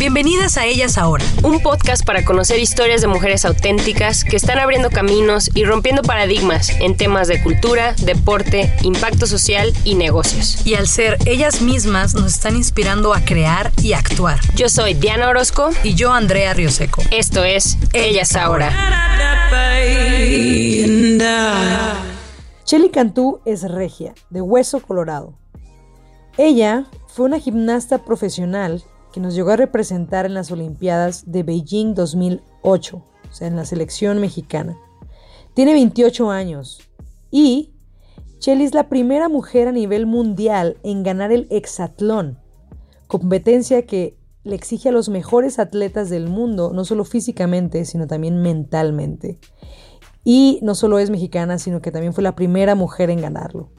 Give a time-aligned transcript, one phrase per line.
[0.00, 1.26] Bienvenidas a Ellas Ahora.
[1.44, 6.70] Un podcast para conocer historias de mujeres auténticas que están abriendo caminos y rompiendo paradigmas
[6.80, 10.66] en temas de cultura, deporte, impacto social y negocios.
[10.66, 14.40] Y al ser ellas mismas nos están inspirando a crear y actuar.
[14.56, 17.02] Yo soy Diana Orozco Y yo, Andrea Rioseco.
[17.10, 18.72] Esto es Ellas Ahora.
[22.64, 25.34] Shelly Cantú es regia, de hueso colorado.
[26.38, 31.94] Ella fue una gimnasta profesional que nos llegó a representar en las Olimpiadas de Beijing
[31.94, 34.78] 2008, o sea, en la selección mexicana.
[35.54, 36.80] Tiene 28 años
[37.30, 37.74] y
[38.40, 42.38] Shelly es la primera mujer a nivel mundial en ganar el hexatlón,
[43.06, 48.40] competencia que le exige a los mejores atletas del mundo, no solo físicamente, sino también
[48.40, 49.38] mentalmente.
[50.24, 53.70] Y no solo es mexicana, sino que también fue la primera mujer en ganarlo.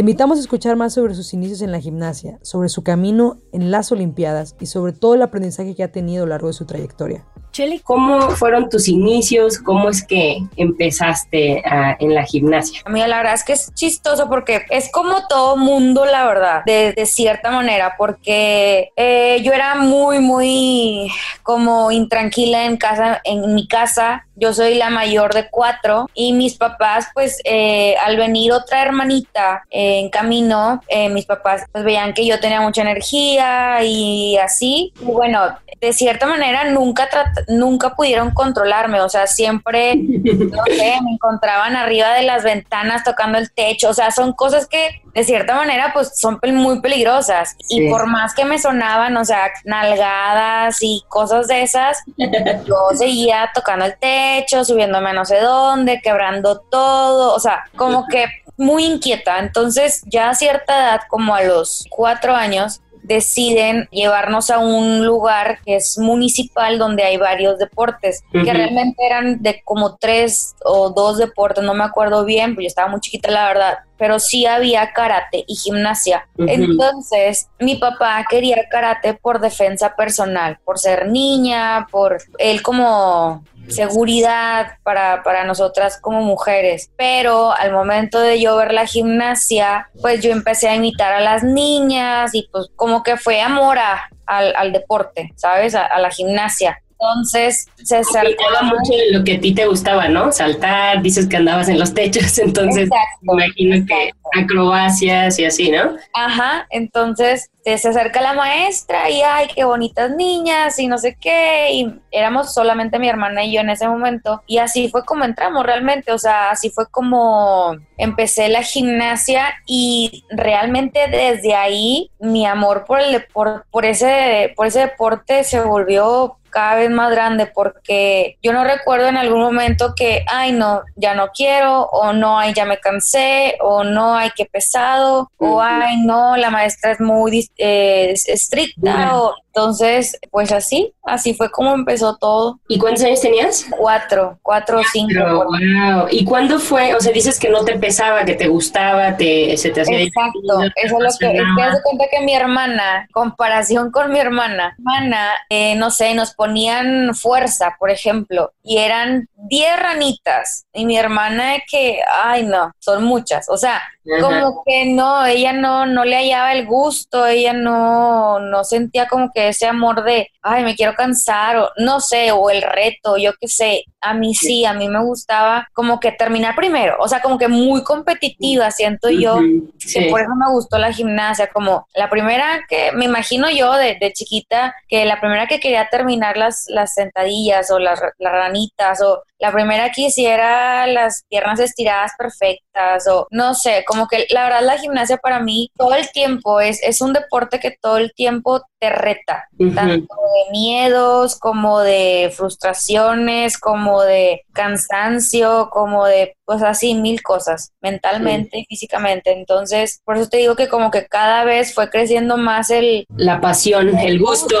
[0.00, 3.70] Te invitamos a escuchar más sobre sus inicios en la gimnasia, sobre su camino en
[3.70, 6.64] las Olimpiadas y sobre todo el aprendizaje que ha tenido a lo largo de su
[6.64, 7.26] trayectoria.
[7.52, 9.58] Shelly, ¿cómo fueron tus inicios?
[9.58, 12.80] ¿Cómo es que empezaste ah, en la gimnasia?
[12.86, 16.62] A mí la verdad es que es chistoso porque es como todo mundo, la verdad,
[16.64, 21.12] de, de cierta manera, porque eh, yo era muy, muy
[21.42, 24.26] como intranquila en casa, en mi casa.
[24.40, 29.64] Yo soy la mayor de cuatro y mis papás, pues, eh, al venir otra hermanita
[29.70, 34.92] eh, en camino, eh, mis papás pues veían que yo tenía mucha energía y así.
[35.00, 37.08] Y bueno, de cierta manera nunca
[37.48, 43.38] nunca pudieron controlarme, o sea, siempre, no sé, me encontraban arriba de las ventanas tocando
[43.38, 47.86] el techo, o sea, son cosas que de cierta manera pues son muy peligrosas Sí.
[47.86, 53.50] y por más que me sonaban, o sea, nalgadas y cosas de esas, yo seguía
[53.54, 54.29] tocando el techo,
[54.64, 58.26] subiéndome a no sé dónde, quebrando todo, o sea, como que
[58.56, 59.38] muy inquieta.
[59.38, 65.58] Entonces, ya a cierta edad, como a los cuatro años, deciden llevarnos a un lugar
[65.64, 71.18] que es municipal donde hay varios deportes, que realmente eran de como tres o dos
[71.18, 74.92] deportes, no me acuerdo bien, pues yo estaba muy chiquita la verdad, pero sí había
[74.92, 76.28] karate y gimnasia.
[76.38, 84.72] Entonces, mi papá quería karate por defensa personal, por ser niña, por él como seguridad
[84.82, 86.90] para, para nosotras como mujeres.
[86.96, 91.42] Pero al momento de yo ver la gimnasia, pues yo empecé a imitar a las
[91.42, 95.74] niñas y pues como que fue amor a- al, al deporte, ¿sabes?
[95.74, 96.80] A, a la gimnasia.
[97.00, 100.30] Entonces se acercó Hablaba mucho de lo que a ti te gustaba, ¿no?
[100.32, 105.70] Saltar, dices que andabas en los techos, entonces Exacto, me imagino que acrobacias y así,
[105.70, 105.96] ¿no?
[106.14, 111.16] Ajá, entonces eh, se acerca la maestra y ay, qué bonitas niñas y no sé
[111.20, 115.24] qué, y éramos solamente mi hermana y yo en ese momento, y así fue como
[115.24, 122.46] entramos realmente, o sea, así fue como empecé la gimnasia y realmente desde ahí mi
[122.46, 127.46] amor por el depor- por ese, por ese deporte se volvió cada vez más grande
[127.46, 132.38] porque yo no recuerdo en algún momento que, ay, no, ya no quiero, o no,
[132.38, 137.00] ay, ya me cansé, o no, ay, qué pesado, o ay, no, la maestra es
[137.00, 142.60] muy eh, es- estricta, o entonces, pues así, así fue como empezó todo.
[142.68, 143.66] ¿Y cuántos años tenías?
[143.76, 145.44] Cuatro, cuatro o cinco.
[145.44, 146.06] Wow.
[146.10, 146.94] ¿Y cuándo fue?
[146.94, 150.38] O sea, dices que no te pesaba, que te gustaba, te, se te hacía Exacto,
[150.76, 155.30] eso es lo que es que cuenta que mi hermana, comparación con mi hermana, hermana,
[155.48, 161.54] eh, no sé, nos ponían fuerza, por ejemplo, y eran 10 ranitas, y mi hermana
[161.68, 163.82] que, ay no, son muchas, o sea,
[164.18, 164.40] Ajá.
[164.40, 169.30] como que no, ella no, no le hallaba el gusto, ella no, no sentía como
[169.32, 173.32] que ese amor de, ay, me quiero cansar, o no sé, o el reto, yo
[173.40, 177.20] qué sé, a mí sí, a mí me gustaba como que terminar primero, o sea,
[177.20, 180.06] como que muy competitiva, siento yo, Ujú, que sí.
[180.10, 184.12] por eso me gustó la gimnasia, como la primera que me imagino yo de, de
[184.12, 189.22] chiquita, que la primera que quería terminar las, las sentadillas o las, las ranitas o
[189.40, 194.62] la primera que hiciera las piernas estiradas perfectas o no sé, como que la verdad
[194.62, 198.62] la gimnasia para mí todo el tiempo es, es un deporte que todo el tiempo
[198.80, 206.96] te reta, tanto de miedos como de frustraciones, como de cansancio, como de pues así
[206.96, 209.30] mil cosas, mentalmente y físicamente.
[209.30, 213.06] Entonces, por eso te digo que como que cada vez fue creciendo más el...
[213.16, 214.56] La pasión, el, gusto.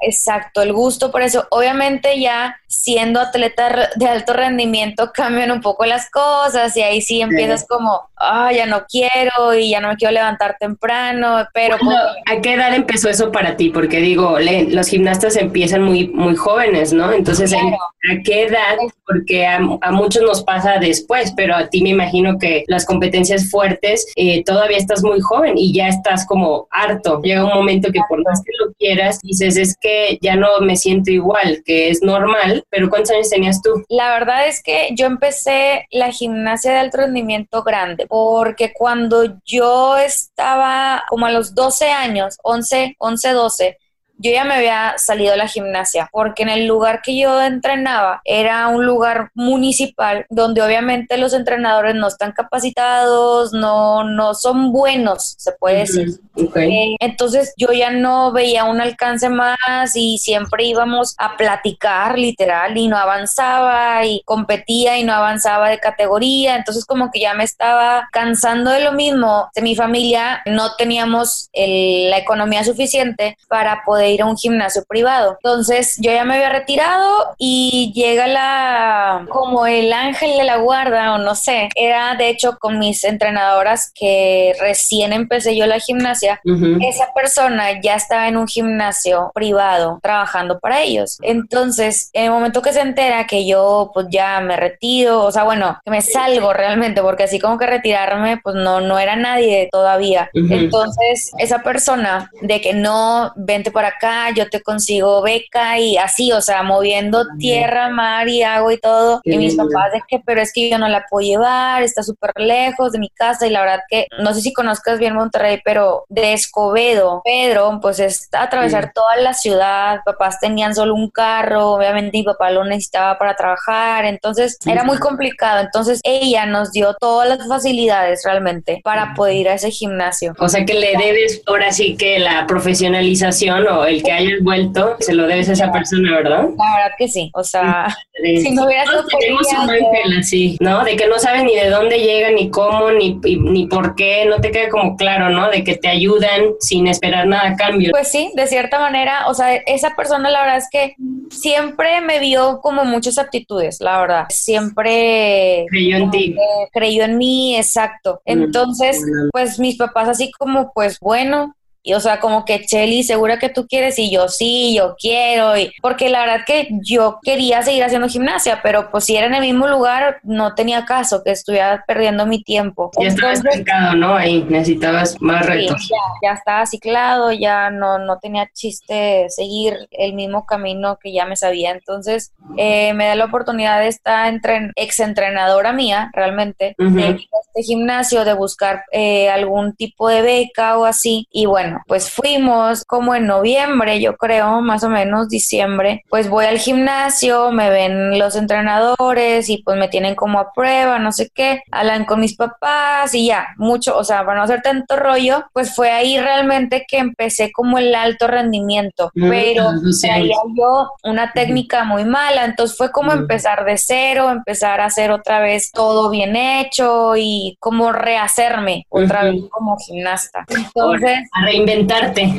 [0.00, 1.46] Exacto, el gusto por eso.
[1.50, 7.20] Obviamente ya siendo atleta de alto rendimiento cambian un poco las cosas y ahí sí
[7.20, 11.76] empiezas como, ah, ya no quiero y ya no me quiero levantar temprano, pero...
[11.76, 13.70] ¿A qué edad empezó eso para ti?
[13.70, 14.38] Porque digo,
[14.68, 17.12] los gimnastas empiezan muy, muy jóvenes, ¿no?
[17.12, 18.76] Entonces, ¿a qué edad?
[19.06, 23.50] Porque a, a muchos nos pasa después pero a ti me imagino que las competencias
[23.50, 27.20] fuertes eh, todavía estás muy joven y ya estás como harto.
[27.22, 30.76] Llega un momento que por más que lo quieras, dices, es que ya no me
[30.76, 33.84] siento igual, que es normal, pero ¿cuántos años tenías tú?
[33.88, 39.96] La verdad es que yo empecé la gimnasia de alto rendimiento grande, porque cuando yo
[39.96, 43.85] estaba como a los 12 años, 11, 11, 12, 2012
[44.18, 48.20] yo ya me había salido de la gimnasia porque en el lugar que yo entrenaba
[48.24, 55.34] era un lugar municipal donde obviamente los entrenadores no están capacitados, no, no son buenos,
[55.38, 56.08] se puede decir.
[56.36, 59.56] Eh, entonces yo ya no veía un alcance más
[59.94, 65.78] y siempre íbamos a platicar literal y no avanzaba y competía y no avanzaba de
[65.78, 69.50] categoría, entonces como que ya me estaba cansando de lo mismo.
[69.54, 75.38] De mi familia no teníamos la economía suficiente para poder ir a un gimnasio privado.
[75.42, 81.14] Entonces yo ya me había retirado y llega la como el ángel de la guarda
[81.14, 81.68] o no sé.
[81.74, 86.40] Era de hecho con mis entrenadoras que recién empecé yo la gimnasia.
[86.80, 91.18] Esa persona ya estaba en un gimnasio privado trabajando para ellos.
[91.22, 95.44] Entonces en el momento que se entera que yo pues ya me retiro, o sea
[95.44, 99.68] bueno, que me salgo realmente porque así como que retirarme pues no, no era nadie
[99.70, 100.30] todavía.
[100.34, 103.95] Entonces esa persona de que no vente para acá,
[104.34, 109.20] yo te consigo beca y así, o sea, moviendo tierra, mar y agua y todo.
[109.24, 112.32] y mis papás de que, pero es que yo no la puedo llevar, está súper
[112.36, 116.04] lejos de mi casa y la verdad que no sé si conozcas bien Monterrey, pero
[116.08, 122.18] de Escobedo, Pedro, pues es atravesar toda la ciudad, papás tenían solo un carro, obviamente
[122.18, 127.28] mi papá lo necesitaba para trabajar, entonces era muy complicado, entonces ella nos dio todas
[127.28, 130.34] las facilidades realmente para poder ir a ese gimnasio.
[130.38, 134.96] O sea que le debes ahora sí que la profesionalización o el que hayas vuelto,
[135.00, 136.48] se lo debes a esa persona, ¿verdad?
[136.56, 137.30] La verdad que sí.
[137.34, 140.84] O sea, si no hubiera sido tenemos un ángel así, ¿no?
[140.84, 144.40] De que no sabes ni de dónde llega, ni cómo, ni, ni por qué, no
[144.40, 145.50] te queda como claro, ¿no?
[145.50, 147.90] De que te ayudan sin esperar nada a cambio.
[147.90, 150.94] Pues sí, de cierta manera, o sea, esa persona la verdad es que
[151.30, 154.26] siempre me vio como muchas aptitudes, la verdad.
[154.30, 156.36] Siempre creyó en ti.
[156.72, 158.20] Creyó en mí, exacto.
[158.24, 159.02] Entonces,
[159.32, 161.54] pues mis papás así como, pues bueno,
[161.86, 163.96] y o sea, como que Chelly, ¿segura que tú quieres?
[164.00, 165.56] Y yo sí, yo quiero.
[165.56, 169.34] Y, porque la verdad que yo quería seguir haciendo gimnasia, pero pues si era en
[169.34, 172.90] el mismo lugar, no tenía caso que estuviera perdiendo mi tiempo.
[173.00, 174.16] Ya estabas estancado, ¿no?
[174.16, 175.88] Ahí necesitabas más retos.
[176.20, 181.36] ya, estaba ciclado, ya no, no tenía chiste seguir el mismo camino que ya me
[181.36, 181.70] sabía.
[181.70, 184.28] Entonces, eh, me da la oportunidad de esta
[184.74, 190.84] ex entrenadora mía, realmente, de este gimnasio, de buscar eh, algún tipo de beca o
[190.84, 191.28] así.
[191.30, 196.46] Y bueno, pues fuimos como en noviembre, yo creo, más o menos diciembre, pues voy
[196.46, 201.30] al gimnasio, me ven los entrenadores y pues me tienen como a prueba, no sé
[201.34, 205.44] qué, hablan con mis papás y ya, mucho, o sea, para no hacer tanto rollo,
[205.52, 211.32] pues fue ahí realmente que empecé como el alto rendimiento, mm, pero traía yo una
[211.32, 216.10] técnica muy mala, entonces fue como empezar de cero, empezar a hacer otra vez todo
[216.10, 220.44] bien hecho y como rehacerme otra vez como gimnasta.
[220.48, 221.18] Entonces,
[221.66, 222.32] inventarte.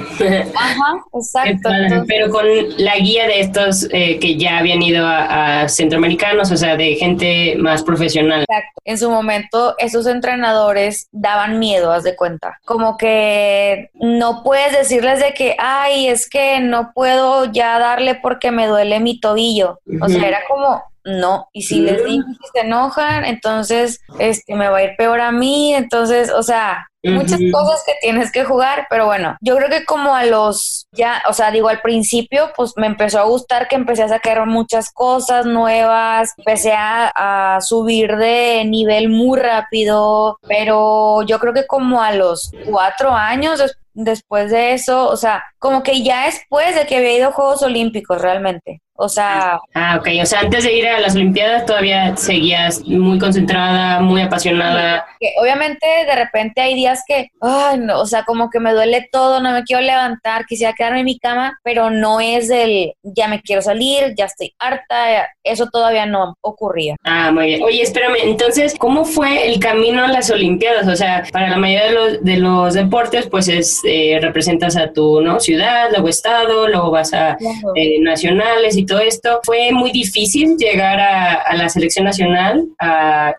[0.55, 1.69] Ajá, exacto.
[2.07, 2.45] Pero con
[2.77, 7.55] la guía de estos eh, que ya habían ido a, centroamericanos, o sea, de gente
[7.57, 8.45] más profesional.
[8.47, 8.81] Exacto.
[8.85, 12.59] En su momento, esos entrenadores daban miedo, haz de cuenta.
[12.65, 18.51] Como que no puedes decirles de que, ay, es que no puedo ya darle porque
[18.51, 19.79] me duele mi tobillo.
[20.01, 21.47] O sea, era como, no.
[21.53, 25.31] Y si les digo que se enojan, entonces este me va a ir peor a
[25.31, 25.73] mí.
[25.73, 30.13] Entonces, o sea, muchas cosas que tienes que jugar, pero bueno, yo creo que como
[30.13, 34.03] a los ya, o sea, digo al principio, pues me empezó a gustar que empecé
[34.03, 41.39] a sacar muchas cosas nuevas, empecé a, a subir de nivel muy rápido, pero yo
[41.39, 46.25] creo que como a los cuatro años después de eso, o sea, como que ya
[46.25, 48.81] después de que había ido a Juegos Olímpicos realmente.
[48.97, 49.59] O sea...
[49.73, 50.07] Ah, ok.
[50.21, 55.05] O sea, antes de ir a las Olimpiadas todavía seguías muy concentrada, muy apasionada.
[55.39, 59.39] obviamente de repente hay días que, ay, no, o sea, como que me duele todo,
[59.41, 63.41] no me quiero levantar, quisiera quedarme en mi cama, pero no es del, ya me
[63.41, 66.95] quiero salir, ya estoy harta, eso todavía no ocurría.
[67.03, 67.63] Ah, muy bien.
[67.63, 70.87] Oye, espérame, entonces, ¿cómo fue el camino a las Olimpiadas?
[70.87, 74.91] O sea, para la mayoría de los, de los deportes, pues es, eh, representas a
[74.91, 75.39] tu ¿no?
[75.39, 77.37] ciudad, luego estado, luego vas a
[77.75, 79.41] eh, nacionales y todo esto.
[79.43, 82.65] Fue muy difícil llegar a, la selección nacional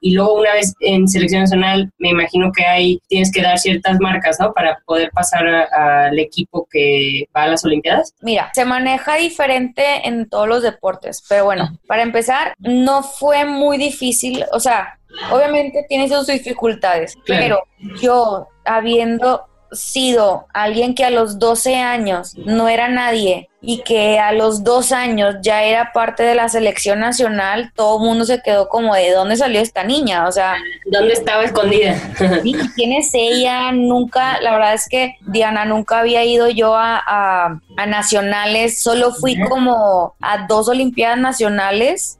[0.01, 3.99] y luego una vez en selección nacional, me imagino que hay, tienes que dar ciertas
[4.01, 4.53] marcas, ¿no?
[4.53, 8.15] Para poder pasar al equipo que va a las Olimpiadas.
[8.21, 13.79] Mira, se maneja diferente en todos los deportes, pero bueno, para empezar, no fue muy
[13.79, 14.99] difícil, o sea,
[15.31, 17.63] obviamente tiene sus dificultades, pero
[18.01, 24.33] yo habiendo sido alguien que a los 12 años no era nadie y que a
[24.33, 28.69] los dos años ya era parte de la selección nacional, todo el mundo se quedó
[28.69, 30.57] como de dónde salió esta niña, o sea,
[30.87, 31.97] ¿dónde estaba escondida?
[32.77, 33.73] ¿Quién es ella?
[33.73, 39.13] Nunca, la verdad es que Diana nunca había ido yo a, a, a nacionales, solo
[39.13, 42.19] fui como a dos Olimpiadas nacionales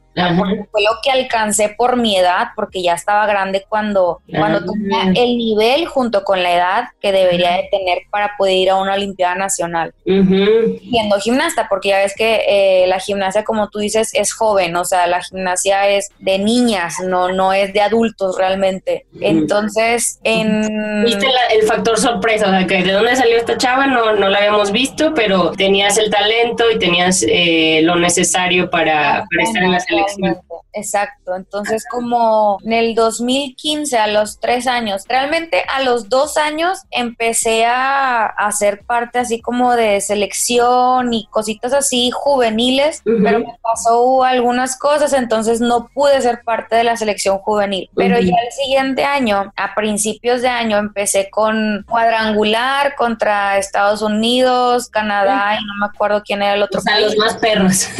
[0.71, 5.37] fue lo que alcancé por mi edad, porque ya estaba grande cuando, cuando tenía el
[5.37, 9.35] nivel junto con la edad que debería de tener para poder ir a una Olimpiada
[9.35, 9.93] Nacional.
[10.03, 14.85] Siendo gimnasta, porque ya ves que eh, la gimnasia, como tú dices, es joven, o
[14.85, 19.05] sea, la gimnasia es de niñas, no, no es de adultos realmente.
[19.21, 21.03] Entonces, en...
[21.05, 24.39] Viste el factor sorpresa, o sea, que de dónde salió esta chava no, no la
[24.39, 29.71] habíamos visto, pero tenías el talento y tenías eh, lo necesario para, para estar en
[29.71, 30.41] la selección Totalmente.
[30.73, 31.35] Exacto.
[31.35, 37.65] Entonces, como en el 2015, a los tres años, realmente a los dos años empecé
[37.65, 44.77] a hacer parte así como de selección y cositas así juveniles, pero me pasó algunas
[44.77, 47.89] cosas, entonces no pude ser parte de la selección juvenil.
[47.95, 54.89] Pero ya el siguiente año, a principios de año, empecé con cuadrangular contra Estados Unidos,
[54.89, 56.79] Canadá y no me acuerdo quién era el otro.
[56.79, 57.87] O sea, los más perros.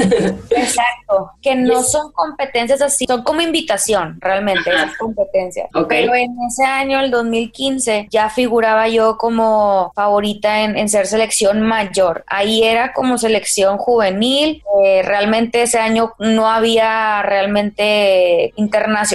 [0.49, 1.31] Exacto.
[1.41, 5.69] Que no son competencias así, son como invitación, realmente, esas competencias.
[5.87, 12.23] Pero en ese año, el 2015, ya figuraba yo como favorita en, ser selección mayor.
[12.27, 14.63] Ahí era como selección juvenil.
[14.83, 18.53] Eh, realmente ese año no había realmente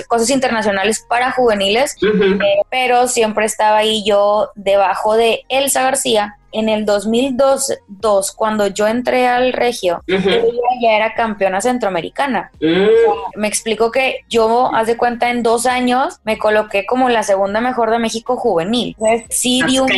[0.09, 6.69] cosas internacionales para juveniles, eh, pero siempre estaba ahí yo debajo de Elsa García, en
[6.69, 12.51] el 2002, cuando yo entré al Regio, ella ya era campeona centroamericana.
[12.61, 13.41] Mm.
[13.41, 17.61] me explicó que yo, haz de cuenta, en dos años me coloqué como la segunda
[17.61, 18.97] mejor de México juvenil.
[19.29, 19.91] sí, di un,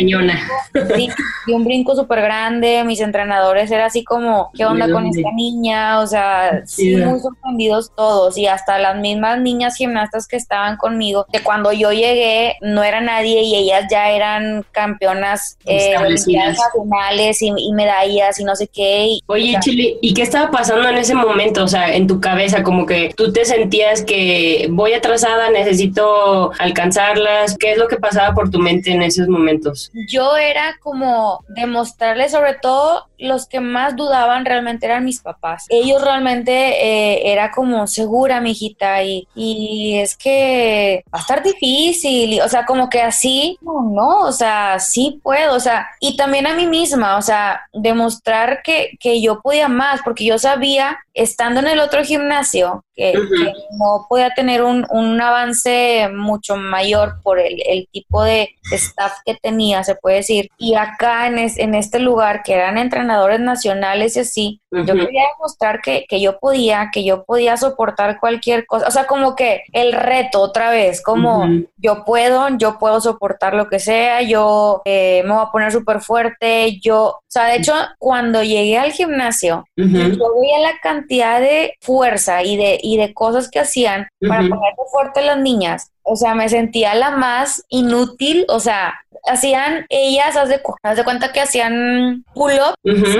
[1.53, 2.83] un brinco súper grande.
[2.83, 5.99] Mis entrenadores eran así como, ¿qué onda con esta niña?
[5.99, 11.25] O sea, sí, muy sorprendidos todos y hasta las mismas niñas gimnastas que estaban conmigo,
[11.31, 15.95] que cuando yo llegué no era nadie y ellas ya eran campeonas eh,
[16.49, 19.19] nacionales y, medallas y no sé qué.
[19.27, 21.63] Oye, Chile, ¿y qué estaba pasando en ese momento?
[21.63, 27.57] O sea, en tu cabeza, como que tú te sentías que voy atrasada, necesito alcanzarlas.
[27.57, 29.91] ¿Qué es lo que pasaba por tu mente en esos momentos?
[30.09, 35.65] Yo era como demostrarle sobre todo los que más dudaban realmente eran mis papás.
[35.69, 41.43] Ellos realmente eh, era como segura, mi hijita, y, y es que va a estar
[41.43, 46.15] difícil, o sea, como que así, no, no, o sea, sí puedo, o sea, y
[46.15, 50.99] también a mí misma, o sea, demostrar que, que yo podía más, porque yo sabía,
[51.17, 57.39] estando en el otro gimnasio, que, no podía tener un, un, avance mucho mayor por
[57.39, 61.99] el, el, tipo de staff que tenía, se puede decir, y acá en, en este
[61.99, 66.89] lugar que eran entrenadores, entrenadores nacionales y así, yo quería demostrar que, que, yo podía,
[66.91, 71.45] que yo podía soportar cualquier cosa, o sea, como que el reto otra vez, como
[71.77, 76.01] yo puedo, yo puedo soportar lo que sea, yo eh, me voy a poner súper
[76.01, 81.06] fuerte, yo, o sea, de hecho, cuando llegué al gimnasio, yo veía la cantidad
[81.39, 86.15] de fuerza y de, y de cosas que hacían para ponerse fuerte las niñas, o
[86.15, 88.93] sea, me sentía la más inútil, o sea,
[89.27, 92.75] hacían ellas, haz de, haz de cuenta que hacían pull-up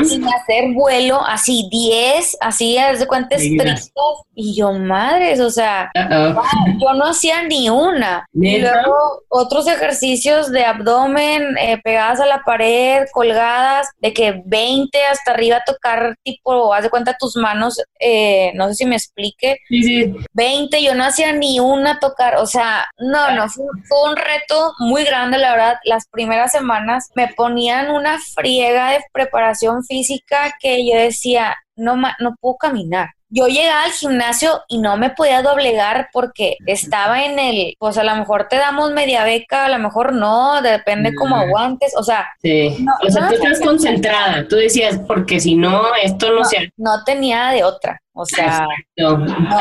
[0.06, 5.92] sin hacer vuelo, así 10, así, haz de cuenta estrictos, y yo, madres, o sea,
[5.94, 8.26] yo no hacía ni una.
[8.34, 15.04] Y luego otros ejercicios de abdomen eh, pegadas a la pared, colgadas, de que 20
[15.06, 19.58] hasta arriba tocar, tipo, haz de cuenta tus manos, eh, no sé si me explique,
[19.68, 20.16] sí, sí.
[20.34, 25.04] 20, yo no hacía ni una tocar, o sea, no, no, fue, un reto muy
[25.04, 25.76] grande, la verdad.
[25.84, 32.36] Las primeras semanas me ponían una friega de preparación física que yo decía, no, no
[32.40, 37.76] puedo caminar yo llegaba al gimnasio y no me podía doblegar porque estaba en el,
[37.78, 41.94] pues a lo mejor te damos media beca, a lo mejor no, depende cómo aguantes,
[41.98, 42.30] o sea.
[42.42, 46.72] Sí, o sea, tú estás concentrada, tú decías, porque si no, esto no, se...
[46.78, 48.02] No tenía de otra.
[48.20, 48.68] O sea,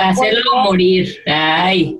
[0.02, 1.22] hacerlo morir.
[1.26, 1.98] Ay,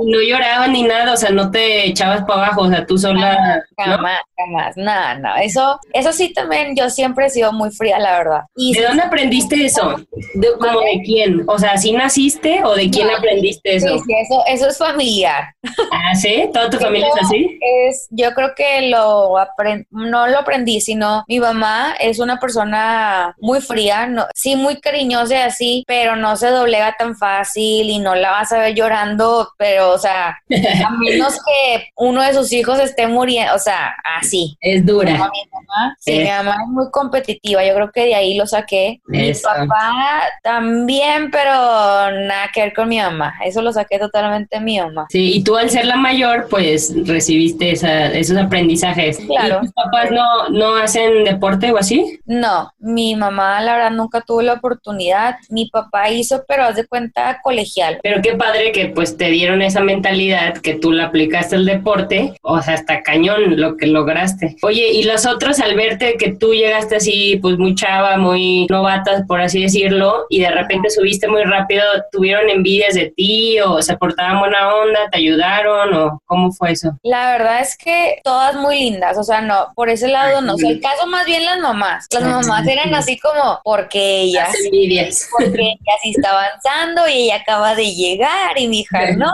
[0.00, 3.62] no llorabas ni nada, o sea, no te echabas para abajo, o sea, tú sola.
[3.76, 5.36] Jamás, jamás, nada, no.
[5.36, 8.40] Eso, eso sí también, yo siempre he sido muy fría, la verdad.
[8.54, 9.96] ¿De dónde aprendiste eso?
[10.34, 11.42] ¿De, ¿Como de quién?
[11.48, 13.88] O sea, ¿sí naciste o de quién aprendiste eso?
[13.88, 15.54] Sí, sí, eso, eso es familiar.
[15.90, 16.48] ¿Ah, sí?
[16.52, 17.58] ¿Toda tu familia es así?
[17.88, 23.34] Es, yo creo que lo aprendí, no lo aprendí, sino mi mamá es una persona
[23.38, 27.98] muy fría, no, sí, muy cariñosa y así pero no se doblega tan fácil y
[27.98, 32.52] no la vas a ver llorando, pero, o sea, a menos que uno de sus
[32.52, 34.56] hijos esté muriendo, o sea, así.
[34.60, 35.12] Es dura.
[35.12, 39.00] mi mamá, sí, mi mamá es muy competitiva, yo creo que de ahí lo saqué.
[39.06, 44.64] Mi papá también, pero nada que ver con mi mamá, eso lo saqué totalmente de
[44.64, 45.06] mi mamá.
[45.10, 49.18] Sí, y tú al ser la mayor, pues recibiste esos aprendizajes.
[49.26, 49.58] Claro.
[49.62, 52.18] ¿Y tus papás no, no hacen deporte o así?
[52.26, 56.86] No, mi mamá la verdad nunca tuvo la oportunidad mi papá hizo, pero haz de
[56.86, 58.00] cuenta colegial.
[58.02, 62.34] Pero qué padre que pues te dieron esa mentalidad, que tú la aplicaste al deporte,
[62.42, 64.56] o sea, hasta cañón lo que lograste.
[64.62, 69.24] Oye, y los otros al verte que tú llegaste así, pues muy chava, muy novata,
[69.26, 73.96] por así decirlo, y de repente subiste muy rápido, ¿tuvieron envidias de ti o se
[73.96, 76.98] portaban buena onda, te ayudaron o cómo fue eso?
[77.02, 80.58] La verdad es que todas muy lindas, o sea, no, por ese lado no, o
[80.58, 82.06] sea, el caso más bien las mamás.
[82.10, 84.48] Las mamás eran así como porque ellas.
[84.48, 89.12] Las envidias porque ella sí está avanzando y ella acaba de llegar y mi hija
[89.16, 89.32] no.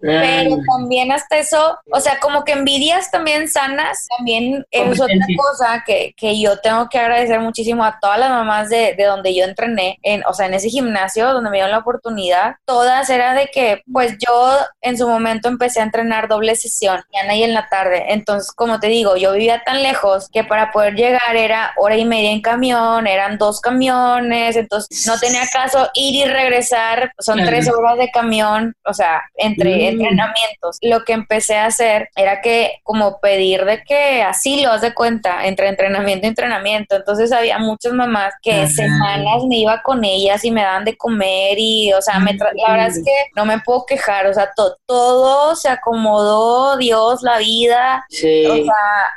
[0.00, 5.84] pero también hasta eso, o sea, como que envidias también sanas, también es otra cosa
[5.86, 9.44] que, que, yo tengo que agradecer muchísimo a todas las mamás de, de, donde yo
[9.44, 13.48] entrené, en, o sea, en ese gimnasio donde me dieron la oportunidad, todas era de
[13.48, 17.68] que, pues yo en su momento empecé a entrenar doble sesión, mañana y en la
[17.68, 18.12] tarde.
[18.12, 22.04] Entonces, como te digo, yo vivía tan lejos que para poder llegar era hora y
[22.04, 27.68] media en camión, eran dos camiones, entonces no tenía caso ir y regresar, son tres
[27.68, 29.88] horas de camión, o sea, entre mm.
[29.88, 30.78] entrenamientos.
[30.82, 34.94] Lo que empecé a hacer era que como pedir de que así lo has de
[34.94, 36.96] cuenta, entre entrenamiento y entrenamiento.
[36.96, 41.56] Entonces había muchas mamás que semanas me iba con ellas y me daban de comer
[41.58, 44.50] y, o sea, me la verdad es que no me puedo quejar, o sea,
[44.86, 48.74] todo se acomodó, Dios, la vida, o sea,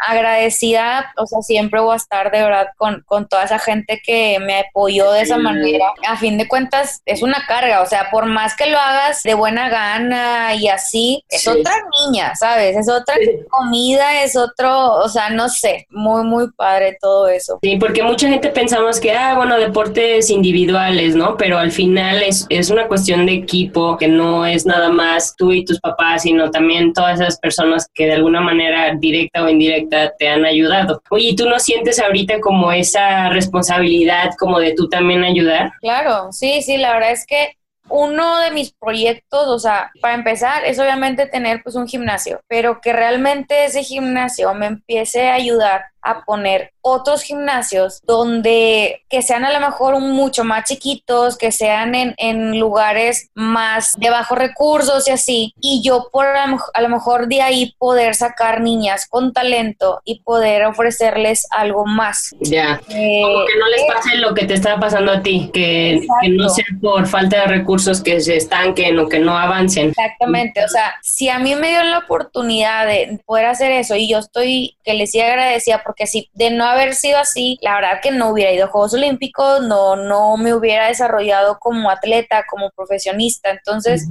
[0.07, 4.39] agradecida, o sea, siempre voy a estar de verdad con, con toda esa gente que
[4.39, 5.93] me apoyó de esa manera.
[6.11, 9.33] A fin de cuentas es una carga, o sea, por más que lo hagas de
[9.33, 11.73] buena gana y así, es otra
[12.05, 12.75] niña, ¿sabes?
[12.75, 13.15] Es otra
[13.49, 17.59] comida, es otro, o sea, no sé, muy, muy padre todo eso.
[17.63, 21.37] Sí, porque mucha gente pensamos que, ah, bueno, deportes individuales, ¿no?
[21.37, 25.53] Pero al final es, es una cuestión de equipo, que no es nada más tú
[25.53, 30.11] y tus papás, sino también todas esas personas que de alguna manera directa o indirecta
[30.19, 31.01] te han ayudado.
[31.09, 35.71] Oye, ¿tú no sientes ahorita como esa responsabilidad como de tú también ayudar?
[35.79, 36.00] Claro,
[36.31, 37.53] sí, sí, la verdad es que
[37.89, 42.79] uno de mis proyectos, o sea, para empezar, es obviamente tener pues un gimnasio, pero
[42.81, 49.45] que realmente ese gimnasio me empiece a ayudar a poner otros gimnasios donde que sean
[49.45, 55.07] a lo mejor mucho más chiquitos, que sean en, en lugares más de bajos recursos
[55.07, 60.01] y así, y yo por a lo, mejor de ahí poder sacar niñas con talento
[60.05, 62.35] y poder ofrecerles algo más.
[62.39, 66.01] Ya, eh, Como que no les pase lo que te está pasando a ti, que,
[66.21, 69.89] que, no sea por falta de recursos que se estanquen o que no avancen.
[69.89, 74.09] Exactamente, o sea, si a mí me dio la oportunidad de poder hacer eso y
[74.09, 77.99] yo estoy, que les sí agradecida porque si de no haber sido así, la verdad
[78.01, 82.69] que no hubiera ido a Juegos Olímpicos, no, no me hubiera desarrollado como atleta, como
[82.69, 83.51] profesionista.
[83.51, 84.07] Entonces,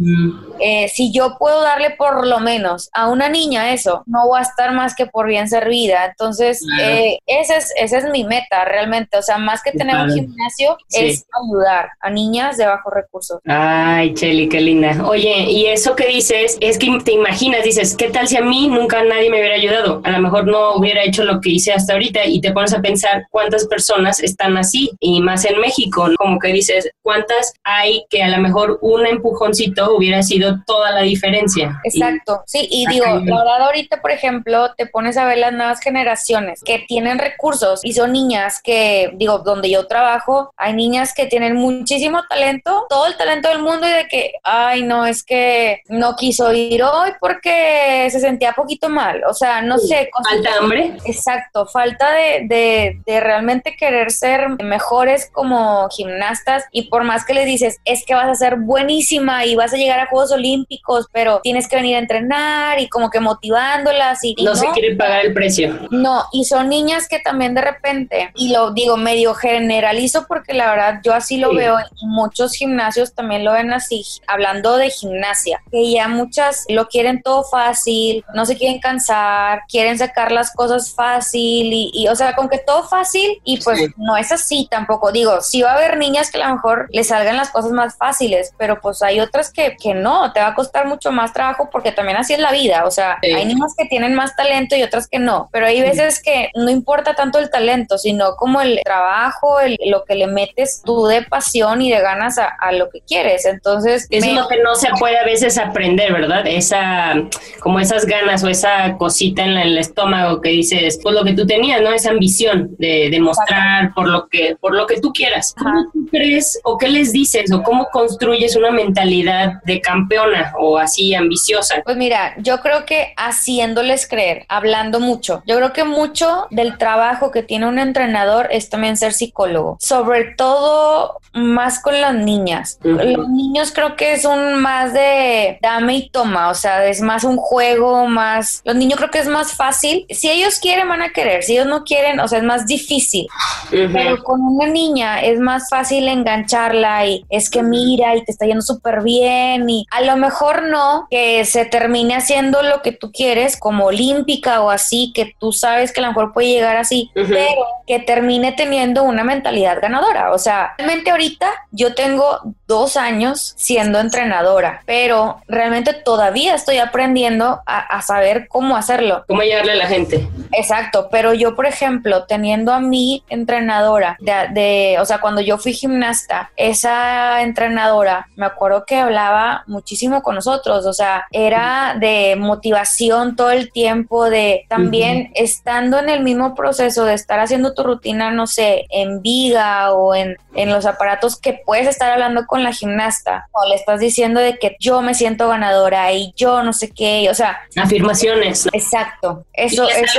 [0.60, 4.42] eh, si yo puedo darle por lo menos a una niña eso, no voy a
[4.42, 6.04] estar más que por bien servida.
[6.04, 9.16] Entonces, eh, esa, es, esa es mi meta realmente.
[9.16, 13.40] O sea, más que tener un gimnasio, es ayudar a niñas de bajos recursos.
[13.46, 15.02] Ay, Cheli, qué linda.
[15.06, 18.68] Oye, y eso que dices, es que te imaginas, dices, ¿qué tal si a mí
[18.68, 20.02] nunca nadie me hubiera ayudado?
[20.04, 22.80] A lo mejor no hubiera hecho lo que hice hasta ahorita y te pones a
[22.80, 28.22] pensar cuántas personas están así y más en México, como que dices, cuántas hay que
[28.22, 31.80] a lo mejor un empujoncito hubiera sido toda la diferencia.
[31.85, 35.80] Exacto, sí, y digo, la verdad ahorita, por ejemplo, te pones a ver las nuevas
[35.80, 41.26] generaciones que tienen recursos y son niñas que, digo, donde yo trabajo, hay niñas que
[41.26, 45.83] tienen muchísimo talento, todo el talento del mundo y de que, ay, no, es que
[45.88, 50.11] no quiso ir hoy porque se sentía poquito mal, o sea, no sé.
[50.28, 50.96] Falta hambre.
[51.04, 57.34] Exacto falta de, de, de realmente querer ser mejores como gimnastas y por más que
[57.34, 61.06] les dices, es que vas a ser buenísima y vas a llegar a Juegos Olímpicos,
[61.12, 64.34] pero tienes que venir a entrenar y como que motivándolas y...
[64.42, 65.78] no, se quiere pagar el precio.
[65.90, 70.70] No, y son niñas que también de repente, y lo digo medio generalizo porque la
[70.70, 75.62] verdad yo así lo veo y muchos gimnasios también lo ven así, hablando de gimnasia,
[75.70, 80.92] que ya muchas lo quieren todo fácil, no se quieren cansar, quieren sacar las cosas
[80.94, 85.12] fácil y, o sea, con que todo fácil y pues no es así tampoco.
[85.12, 87.96] Digo, sí va a haber niñas que a lo mejor les salgan las cosas más
[87.96, 91.68] fáciles, pero pues hay otras que, que no, te va a costar mucho más trabajo
[91.70, 92.84] porque también así es la vida.
[92.84, 96.22] O sea, hay niñas que tienen más talento y otras que no, pero hay veces
[96.22, 100.82] que no importa tanto el talento, sino como el trabajo, el, lo que le metes
[100.84, 103.44] tú de pasión y de ganas a, a lo que quieres.
[103.44, 106.46] Entonces, es lo que no se puede a veces aprender, ¿verdad?
[106.46, 107.14] Esa,
[107.60, 111.39] como esas ganas o esa cosita en, el estómago que dices, pues lo que tú
[111.46, 111.92] tenías, ¿no?
[111.92, 115.55] Esa ambición de demostrar por lo que, por lo que tú quieras.
[115.59, 120.79] ¿Cómo tú crees o qué les dices o cómo construyes una mentalidad de campeona o
[120.79, 121.83] así ambiciosa?
[121.85, 125.42] Pues mira, yo creo que haciéndoles creer, hablando mucho.
[125.46, 129.76] Yo creo que mucho del trabajo que tiene un entrenador es también ser psicólogo.
[129.81, 132.79] Sobre todo más con las niñas.
[132.83, 137.24] Los niños creo que es un más de dame y toma, o sea, es más
[137.24, 138.62] un juego, más...
[138.64, 140.07] Los niños creo que es más fácil.
[140.11, 141.29] Si ellos quieren, van a querer.
[141.42, 143.26] Si ellos no quieren, o sea, es más difícil.
[143.70, 148.46] Pero con una niña es más fácil engancharla y es que mira y te está
[148.46, 153.12] yendo súper bien y a lo mejor no que se termine haciendo lo que tú
[153.12, 157.10] quieres como olímpica o así, que tú sabes que a lo mejor puede llegar así,
[157.14, 160.32] pero que termine teniendo una mentalidad ganadora.
[160.32, 167.60] O sea, realmente ahorita yo tengo dos años siendo entrenadora, pero realmente todavía estoy aprendiendo
[167.66, 169.24] a, saber cómo hacerlo.
[169.26, 170.26] Cómo llegarle a la gente.
[170.52, 175.72] Exacto, pero yo, por ejemplo, teniendo a mi entrenadora, de, o sea, cuando yo fui
[175.72, 183.37] gimnasta, esa entrenadora, me acuerdo que hablaba muchísimo con nosotros, o sea, era de motivación
[183.37, 188.30] todo el tiempo, de también estando en el mismo proceso de estar haciendo tu rutina,
[188.30, 192.72] no sé, en viga o en, en los aparatos que puedes estar hablando con la
[192.72, 196.90] gimnasta, o le estás diciendo de que yo me siento ganadora y yo no sé
[196.90, 197.61] qué, o sea...
[197.76, 198.68] Afirmaciones.
[198.72, 200.14] Exacto, eso, es,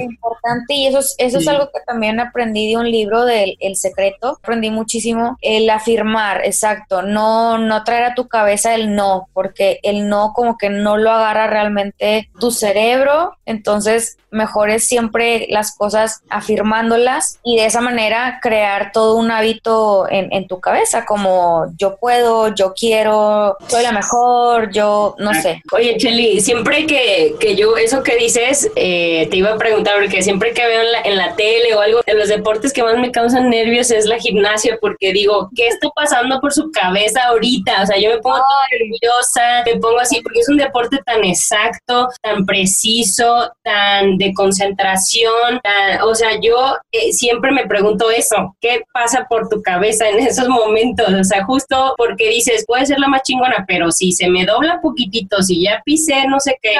[0.00, 3.76] importante y eso, es, eso es algo que también aprendí de un libro del El
[3.76, 9.78] Secreto, aprendí muchísimo el afirmar, exacto, no, no traer a tu cabeza el no, porque
[9.82, 15.76] el no como que no lo agarra realmente tu cerebro, entonces mejor es siempre las
[15.76, 21.66] cosas afirmándolas y de esa manera crear todo un hábito en, en tu cabeza, como
[21.76, 25.62] yo puedo, yo quiero, soy la mejor, yo no sé.
[25.72, 30.21] Oye, Cheli, siempre que, que yo, eso que dices, eh, te iba a preguntar, porque
[30.22, 32.98] siempre que veo en la, en la tele o algo, de los deportes que más
[32.98, 37.82] me causan nervios es la gimnasia, porque digo, ¿qué está pasando por su cabeza ahorita?
[37.82, 38.38] O sea, yo me pongo
[38.70, 45.60] nerviosa, me pongo así, porque es un deporte tan exacto, tan preciso, tan de concentración,
[46.04, 50.48] o sea, yo eh, siempre me pregunto eso, ¿qué pasa por tu cabeza en esos
[50.48, 51.08] momentos?
[51.12, 54.80] O sea, justo porque dices, puede ser la más chingona, pero si se me dobla
[54.80, 56.74] poquitito, si ya pisé, no sé qué,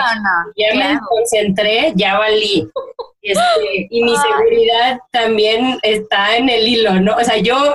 [0.56, 2.68] ya me concentré, ya valí.
[3.22, 7.16] Este, y mi seguridad también está en el hilo, ¿no?
[7.16, 7.74] O sea, yo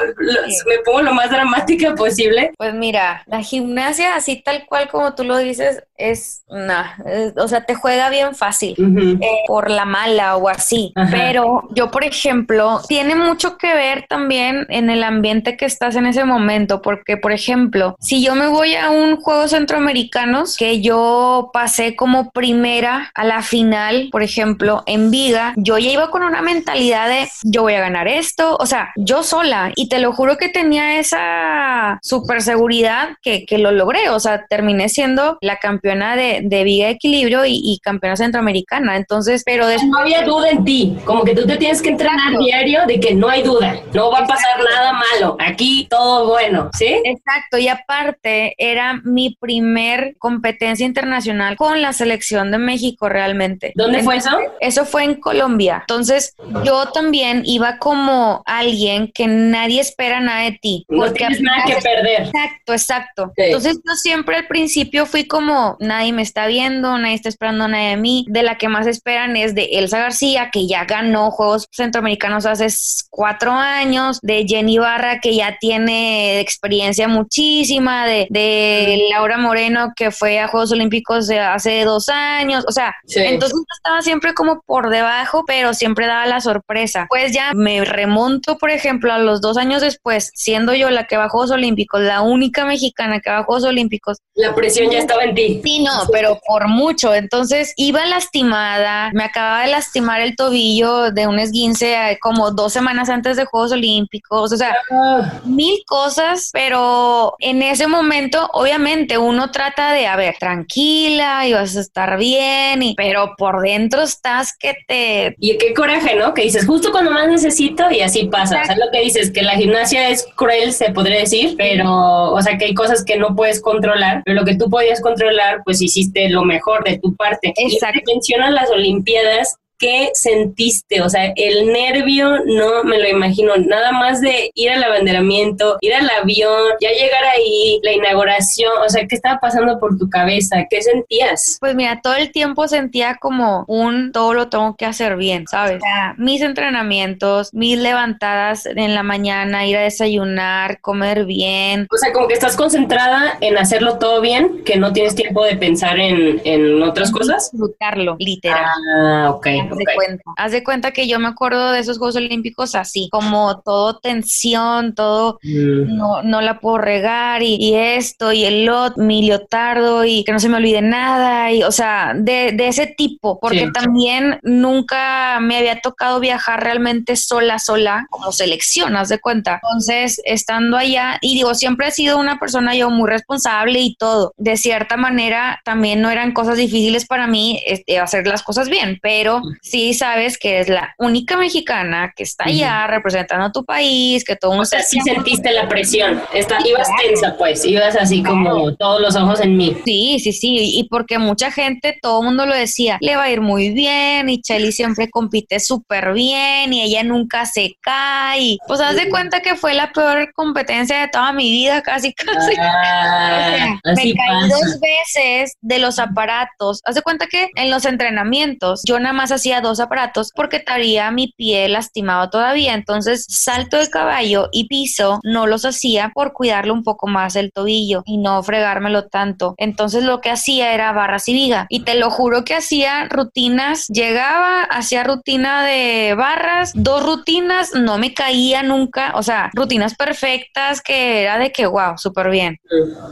[0.65, 2.51] me pongo lo más dramática posible.
[2.57, 6.97] Pues mira, la gimnasia, así tal cual como tú lo dices, es, nada,
[7.37, 8.75] o sea, te juega bien fácil
[9.21, 10.93] eh, por la mala o así.
[11.11, 16.05] Pero yo, por ejemplo, tiene mucho que ver también en el ambiente que estás en
[16.05, 21.49] ese momento, porque, por ejemplo, si yo me voy a un juego centroamericanos que yo
[21.53, 26.41] pasé como primera a la final, por ejemplo, en Viga, yo ya iba con una
[26.41, 30.37] mentalidad de yo voy a ganar esto, o sea, yo sola, y te lo juro
[30.37, 36.15] que tenía esa super seguridad que, que lo logré, o sea, terminé siendo la campeona
[36.15, 41.23] de, de Viga Equilibrio y, campeona centroamericana, entonces, pero No había duda en ti, como
[41.23, 44.27] que tú te tienes que entrenar diario de que no hay duda, no va a
[44.27, 46.99] pasar nada malo, aquí todo bueno, ¿sí?
[47.03, 53.71] Exacto, y aparte era mi primer competencia internacional con la selección de México realmente.
[53.75, 54.37] ¿Dónde fue eso?
[54.59, 55.79] Eso fue en Colombia.
[55.81, 60.85] Entonces, yo también iba como alguien que nadie espera nada de ti.
[60.87, 62.27] No tienes nada que perder.
[62.27, 63.31] Exacto, exacto.
[63.35, 67.89] Entonces, yo siempre al principio fui como, nadie me está viendo, nadie está esperando nada
[67.89, 68.25] de mí.
[68.29, 72.67] De la que más esperan es de Elsa García, que ya ganó Juegos Centroamericanos hace
[73.09, 80.11] cuatro años, de Jenny Barra, que ya tiene experiencia muchísima, de, de Laura Moreno, que
[80.11, 82.63] fue a Juegos Olímpicos de hace dos años.
[82.65, 87.05] O sea, entonces estaba siempre como por debajo trabajo, pero siempre daba la sorpresa.
[87.09, 91.17] Pues ya me remonto, por ejemplo, a los dos años después, siendo yo la que
[91.17, 94.17] va a Juegos Olímpicos, la única mexicana que va a Juegos Olímpicos.
[94.35, 95.61] La presión ya estaba en ti.
[95.63, 97.13] Sí, no, pero por mucho.
[97.13, 102.73] Entonces iba lastimada, me acababa de lastimar el tobillo de un esguince eh, como dos
[102.73, 109.17] semanas antes de Juegos Olímpicos, o sea, Ah, mil cosas, pero en ese momento, obviamente,
[109.17, 114.01] uno trata de, a ver, tranquila y vas a estar bien, y, pero por dentro
[114.01, 115.06] estás que te...
[115.39, 116.33] y qué coraje, ¿no?
[116.33, 118.61] Que dices, justo cuando más necesito y así pasa.
[118.61, 122.41] O sea, lo que dices, que la gimnasia es cruel, se podría decir, pero, o
[122.41, 125.81] sea, que hay cosas que no puedes controlar, pero lo que tú podías controlar, pues
[125.81, 127.53] hiciste lo mejor de tu parte.
[127.55, 127.99] Exacto.
[128.05, 129.57] Y mencionan las Olimpiadas.
[129.79, 131.01] ¿Qué sentiste?
[131.01, 133.55] O sea, el nervio no me lo imagino.
[133.57, 138.71] Nada más de ir al abanderamiento, ir al avión, ya llegar ahí, la inauguración.
[138.85, 140.65] O sea, ¿qué estaba pasando por tu cabeza?
[140.69, 141.57] ¿Qué sentías?
[141.59, 145.77] Pues mira, todo el tiempo sentía como un todo lo tengo que hacer bien, ¿sabes?
[145.77, 151.97] O sea, mis entrenamientos, mis levantadas en la mañana, ir a desayunar, comer bien, O
[151.97, 155.99] sea, como que estás concentrada en hacerlo todo bien, que no tienes tiempo de pensar
[155.99, 157.51] en, en otras cosas.
[157.51, 158.65] disfrutarlo, literal.
[158.97, 159.47] Ah, ok.
[159.71, 160.23] Haz de cuenta.
[160.37, 164.93] Haz de cuenta que yo me acuerdo de esos Juegos Olímpicos así, como todo tensión,
[164.95, 170.03] todo Mm, no, no la puedo regar y, y esto y el lot, mi leotardo
[170.05, 173.65] y que no se me olvide nada y o sea, de, de ese tipo, porque
[173.67, 173.71] Sí.
[173.71, 179.59] también nunca me había tocado viajar realmente sola, sola, como selección, haz de cuenta.
[179.63, 184.33] Entonces, estando allá, y digo, siempre he sido una persona yo muy responsable y todo.
[184.37, 188.99] De cierta manera, también no eran cosas difíciles para mí este, hacer las cosas bien,
[189.01, 194.23] pero sí sabes que es la única mexicana que está allá representando a tu país,
[194.23, 196.21] que todo mundo O sea, sí sentiste la presión.
[196.33, 197.65] Está, ibas tensa, pues.
[197.65, 199.77] Ibas así como todos los ojos en mí.
[199.85, 203.31] Sí, sí, sí, y porque mucha gente, todo el mundo lo decía, le va a
[203.31, 208.41] ir muy bien y Shelly siempre compite súper bien y ella nunca se cae.
[208.41, 212.13] Y, pues haz de cuenta que fue la peor competencia de toda mi vida, casi,
[212.13, 212.55] casi.
[212.59, 214.55] Ah, O sea, así me caí pasa.
[214.55, 216.81] dos veces de los aparatos.
[216.85, 221.09] Haz de cuenta que en los entrenamientos yo nada más hacía dos aparatos porque estaría
[221.11, 222.73] mi pie lastimado todavía.
[222.73, 227.51] Entonces, salto de caballo y piso no los hacía por cuidarlo un poco más el
[227.51, 229.55] tobillo y no fregármelo tanto.
[229.57, 231.65] Entonces, lo que hacía era barras y viga.
[231.69, 233.87] Y te lo juro que hacía rutinas.
[233.87, 239.13] Llegaba, hacía rutina de barras, dos rutinas, no me caía nunca.
[239.15, 242.59] O sea, rutinas perfectas que era de que, wow, súper bien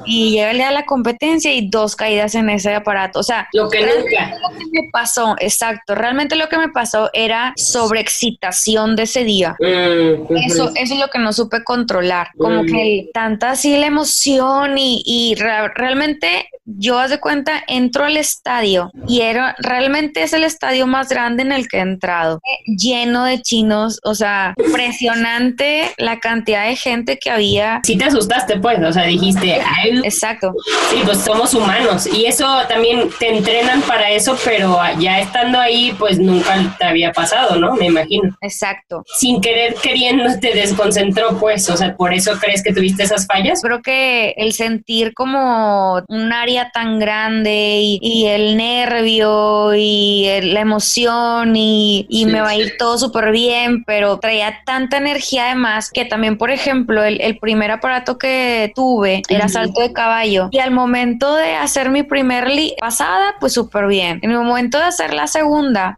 [0.05, 3.19] y llegué a la competencia y dos caídas en ese aparato.
[3.19, 4.37] O sea, Lo que nunca.
[4.41, 9.55] lo que me pasó, exacto, realmente lo que me pasó era sobreexcitación de ese día.
[9.59, 10.35] Mm.
[10.45, 12.65] Eso, eso es lo que no supe controlar, como Mm.
[12.65, 18.17] que tanta así la emoción y, y ra- realmente yo haz de cuenta entro al
[18.17, 23.25] estadio y era realmente es el estadio más grande en el que he entrado, lleno
[23.25, 27.81] de chinos, o sea, impresionante la cantidad de gente que había.
[27.83, 28.79] Sí te asustaste, pues.
[28.81, 30.53] O sea, dijiste, ay, Exacto.
[30.89, 35.93] Sí, pues somos humanos y eso también te entrenan para eso, pero ya estando ahí,
[35.99, 37.75] pues nunca te había pasado, ¿no?
[37.75, 38.35] Me imagino.
[38.41, 39.03] Exacto.
[39.17, 43.61] Sin querer queriendo te desconcentró, pues, o sea, por eso crees que tuviste esas fallas.
[43.61, 50.53] Creo que el sentir como un área tan grande y, y el nervio y el-
[50.53, 54.97] la emoción y, y Sí, me va a ir todo súper bien, pero traía tanta
[54.97, 59.91] energía además que también, por ejemplo, el, el primer aparato que tuve era salto de
[59.93, 64.19] caballo y al momento de hacer mi primer li- pasada, pues súper bien.
[64.21, 65.97] En el momento de hacer la segunda,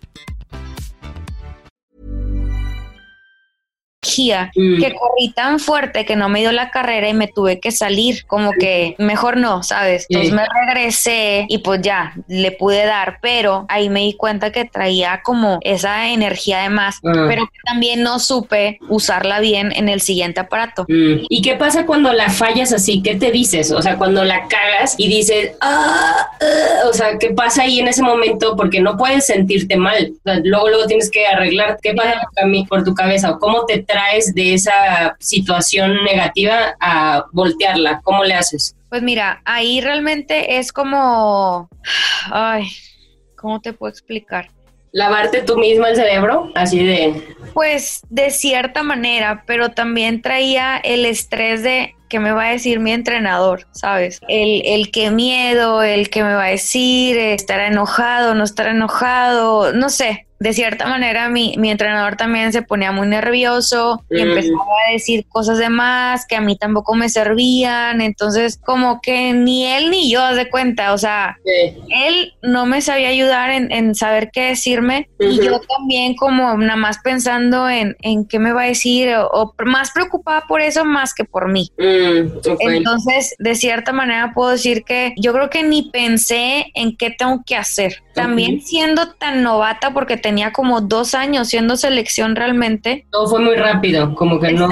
[4.55, 4.79] Mm.
[4.81, 8.25] que corrí tan fuerte que no me dio la carrera y me tuve que salir,
[8.27, 10.05] como que mejor no, ¿sabes?
[10.09, 14.65] Entonces me regresé y pues ya, le pude dar, pero ahí me di cuenta que
[14.65, 17.25] traía como esa energía de más, Ah.
[17.27, 20.83] pero que también no supe usarla bien en el siguiente aparato.
[20.87, 21.25] Mm.
[21.29, 23.01] ¿Y qué pasa cuando la fallas así?
[23.01, 23.71] ¿Qué te dices?
[23.71, 27.87] O sea, cuando la cagas y dices, ah, ah", o sea, ¿qué pasa ahí en
[27.87, 28.55] ese momento?
[28.55, 30.11] Porque no puedes sentirte mal.
[30.17, 31.77] O sea, luego, luego tienes que arreglar.
[31.81, 32.21] ¿Qué pasa
[32.67, 33.31] por tu cabeza?
[33.31, 38.01] ¿O ¿Cómo te traes de esa situación negativa a voltearla?
[38.03, 38.75] ¿Cómo le haces?
[38.89, 41.69] Pues mira, ahí realmente es como,
[42.31, 42.67] ay,
[43.35, 44.49] ¿cómo te puedo explicar?
[44.93, 47.35] lavarte tú misma el cerebro, así de...
[47.53, 52.79] Pues de cierta manera, pero también traía el estrés de qué me va a decir
[52.79, 54.19] mi entrenador, ¿sabes?
[54.27, 59.73] El, el qué miedo, el que me va a decir, estará enojado, no estará enojado,
[59.73, 64.27] no sé, de cierta manera mi, mi, entrenador también se ponía muy nervioso y mm.
[64.27, 68.01] empezaba a decir cosas de más que a mí tampoco me servían.
[68.01, 71.37] Entonces, como que ni él ni yo, de cuenta, o sea,
[71.89, 76.75] él no me sabía ayudar en, en saber qué decirme y yo también como nada
[76.75, 81.13] más pensando en, en qué me va a decir o, más preocupada por eso más
[81.13, 81.69] que por mí.
[81.77, 87.11] Mm, Entonces, de cierta manera puedo decir que yo creo que ni pensé en qué
[87.11, 88.01] tengo que hacer.
[88.13, 93.05] También siendo tan novata porque te tenía como dos años siendo selección realmente.
[93.11, 94.69] Todo fue muy rápido, como que no,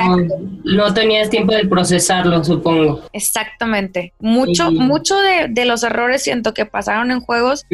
[0.64, 3.02] no tenías tiempo de procesarlo, supongo.
[3.12, 4.14] Exactamente.
[4.22, 7.66] Mucho, mucho de, los errores siento que pasaron en juegos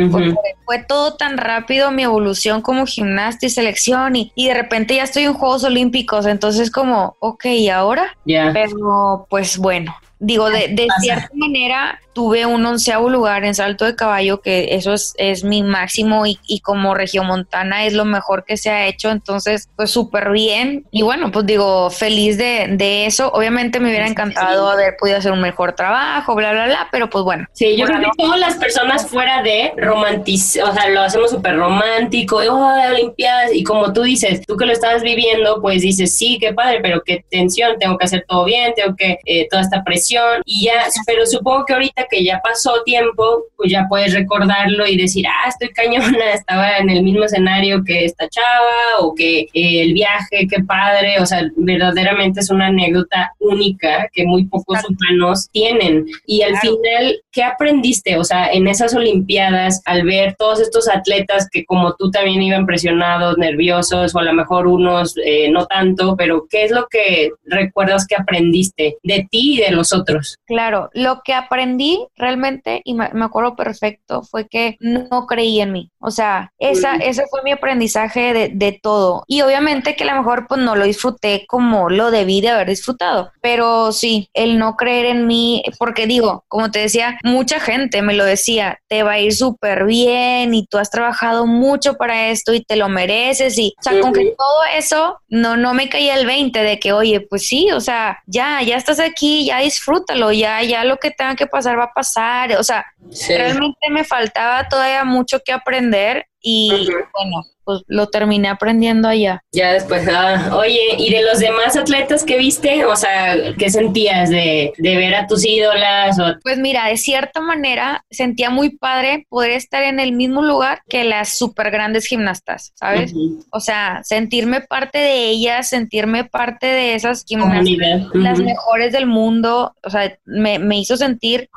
[0.65, 5.03] fue todo tan rápido mi evolución como gimnasta y selección y, y de repente ya
[5.03, 8.17] estoy en Juegos Olímpicos, entonces como, ok, ¿y ahora?
[8.25, 8.49] Ya.
[8.51, 13.93] Pero pues bueno, Digo, de, de cierta manera tuve un onceavo lugar en salto de
[13.93, 18.55] caballo, que eso es, es mi máximo y, y, como regiomontana es lo mejor que
[18.55, 20.85] se ha hecho, entonces pues súper bien.
[20.91, 23.29] Y bueno, pues digo, feliz de, de, eso.
[23.33, 27.25] Obviamente me hubiera encantado haber podido hacer un mejor trabajo, bla, bla, bla, pero pues
[27.25, 27.47] bueno.
[27.51, 31.57] Sí, yo creo que todas las personas fuera de romantizar, o sea, lo hacemos súper
[31.57, 36.37] romántico, oh, Olimpiadas, y como tú dices, tú que lo estabas viviendo, pues dices, sí,
[36.39, 39.83] qué padre, pero qué tensión, tengo que hacer todo bien, tengo que, eh, toda esta
[39.83, 44.87] presión y ya, pero supongo que ahorita que ya pasó tiempo, pues ya puedes recordarlo
[44.87, 49.41] y decir, ah, estoy cañona, estaba en el mismo escenario que esta chava o que
[49.53, 54.79] eh, el viaje, qué padre, o sea, verdaderamente es una anécdota única que muy pocos
[54.87, 56.05] humanos tienen.
[56.25, 58.17] Y al final, ¿qué aprendiste?
[58.17, 62.65] O sea, en esas Olimpiadas, al ver todos estos atletas que como tú también iban
[62.65, 67.31] presionados, nerviosos, o a lo mejor unos eh, no tanto, pero ¿qué es lo que
[67.43, 70.39] recuerdas que aprendiste de ti y de los otros.
[70.45, 75.91] Claro, lo que aprendí realmente, y me, acuerdo perfecto, fue que no creí en mí.
[75.99, 79.23] O sea, esa, ese fue mi aprendizaje de, de, todo.
[79.27, 82.69] Y obviamente que a lo mejor pues no lo disfruté como lo debí de haber
[82.69, 83.31] disfrutado.
[83.41, 88.13] Pero sí, el no creer en mí, porque digo, como te decía, mucha gente me
[88.13, 92.53] lo decía, te va a ir súper bien y tú has trabajado mucho para esto
[92.53, 93.57] y te lo mereces.
[93.57, 96.93] Y, o sea, con que todo eso, no, no me caía el 20 de que,
[96.93, 101.09] oye, pues sí, o sea, ya, ya estás aquí, ya disfrútalo, ya, ya lo que
[101.09, 102.57] tenga que pasar va a pasar.
[102.59, 102.85] O sea,
[103.27, 106.69] realmente me faltaba todavía mucho que aprender y
[107.11, 109.43] bueno, pues lo terminé aprendiendo allá.
[109.51, 112.85] Ya después, ah, oye, ¿y de los demás atletas que viste?
[112.85, 116.17] O sea, ¿qué sentías de, de ver a tus ídolas?
[116.43, 121.03] Pues mira, de cierta manera sentía muy padre poder estar en el mismo lugar que
[121.03, 123.13] las súper grandes gimnastas, ¿sabes?
[123.51, 127.65] O sea, sentirme parte de ellas, sentirme parte de esas gimnastas,
[128.13, 131.49] las mejores del mundo, o sea, me, me hizo sentir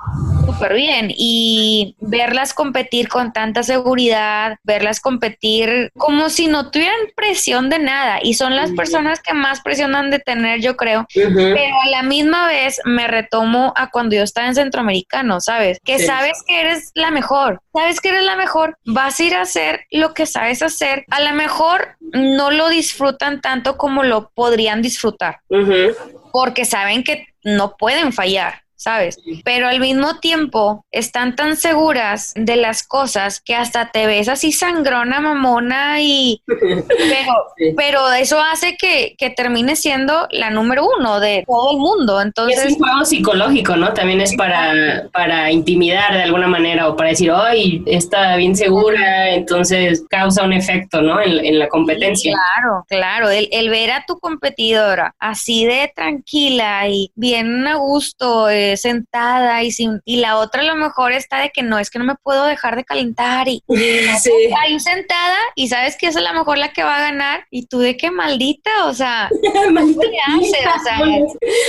[0.46, 7.68] súper bien y verlas competir con tanta seguridad, verlas competir como si no tuvieran presión
[7.68, 11.88] de nada y son las personas que más presionan de tener, yo creo, pero a
[11.90, 15.80] la misma vez me retomo a cuando yo estaba en Centroamericano, ¿sabes?
[15.84, 19.42] Que sabes que eres la mejor, sabes que eres la mejor, vas a ir a
[19.42, 24.82] hacer lo que sabes hacer, a lo mejor no lo disfrutan tanto como lo podrían
[24.82, 25.40] disfrutar,
[26.32, 28.62] porque saben que no pueden fallar.
[28.78, 29.18] ¿Sabes?
[29.44, 34.52] Pero al mismo tiempo están tan seguras de las cosas que hasta te ves así
[34.52, 36.42] sangrona, mamona y...
[37.08, 42.20] Pero, pero eso hace que, que termine siendo la número uno de todo el mundo.
[42.20, 42.64] Entonces...
[42.64, 43.92] es un juego psicológico, ¿no?
[43.92, 49.30] También es para, para intimidar de alguna manera o para decir, ay, está bien segura,
[49.30, 51.20] entonces causa un efecto, ¿no?
[51.20, 52.32] En, la competencia.
[52.32, 53.30] claro, claro.
[53.30, 59.62] El, el, ver a tu competidora así de tranquila y bien a gusto, eh, sentada
[59.62, 62.04] y sin y la otra a lo mejor está de que no es que no
[62.04, 63.62] me puedo dejar de calentar y,
[64.60, 67.66] ahí sentada y sabes que es a lo mejor la que va a ganar y
[67.66, 69.30] tú de que maldita, o sea,
[69.70, 69.98] maldita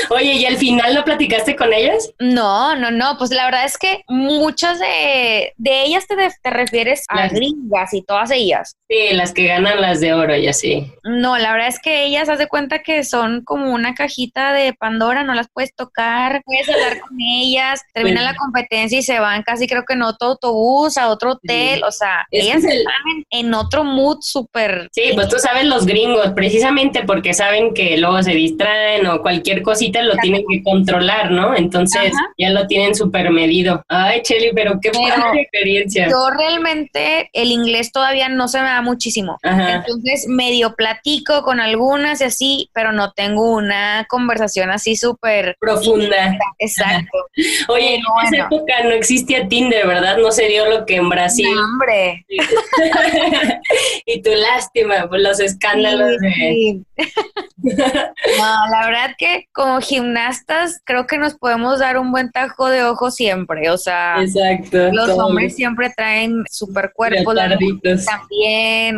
[0.09, 2.11] Oye, ¿y al final no platicaste con ellas?
[2.19, 7.05] No, no, no, pues la verdad es que muchas de, de ellas te, te refieres
[7.09, 8.75] a gringas y todas ellas.
[8.89, 10.91] Sí, las que ganan las de oro y así.
[11.03, 14.73] No, la verdad es que ellas, haz de cuenta que son como una cajita de
[14.73, 19.43] Pandora, no las puedes tocar, puedes hablar con ellas, termina la competencia y se van
[19.43, 23.83] casi creo que en otro autobús, a otro hotel, o sea, ellas están en, otro
[23.83, 24.89] mood súper...
[24.91, 29.61] Sí, pues tú sabes los gringos, precisamente porque saben que luego se distraen o cualquier
[29.61, 31.55] cosita lo tienen que controlar, ¿no?
[31.55, 33.83] Entonces ya lo tienen súper medido.
[33.87, 36.09] Ay, Cheli, pero qué buena experiencia.
[36.09, 39.37] Yo realmente el inglés todavía no se me muchísimo.
[39.43, 46.37] Entonces medio platico con algunas y así, pero no tengo una conversación así súper profunda.
[46.59, 47.27] Exacto.
[47.67, 50.17] Oye, en esa época no existía Tinder, ¿verdad?
[50.17, 51.47] No se dio lo que en Brasil.
[51.53, 52.25] No, hombre.
[54.05, 56.81] y tu lástima por los escándalos de...
[57.57, 62.83] no, la verdad que como gimnastas creo que nos podemos dar un buen tajo de
[62.83, 68.05] ojo siempre, o sea, Exacto, los hombres siempre traen super cuerpos, también,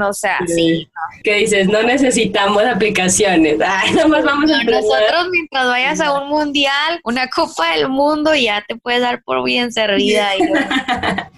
[0.02, 0.88] o sea, sí.
[1.24, 1.68] ¿Qué dices?
[1.68, 3.58] No necesitamos aplicaciones.
[3.66, 8.64] Ay, nomás vamos a Nosotros mientras vayas a un mundial, una copa del mundo, ya
[8.68, 10.30] te puedes dar por bien servida.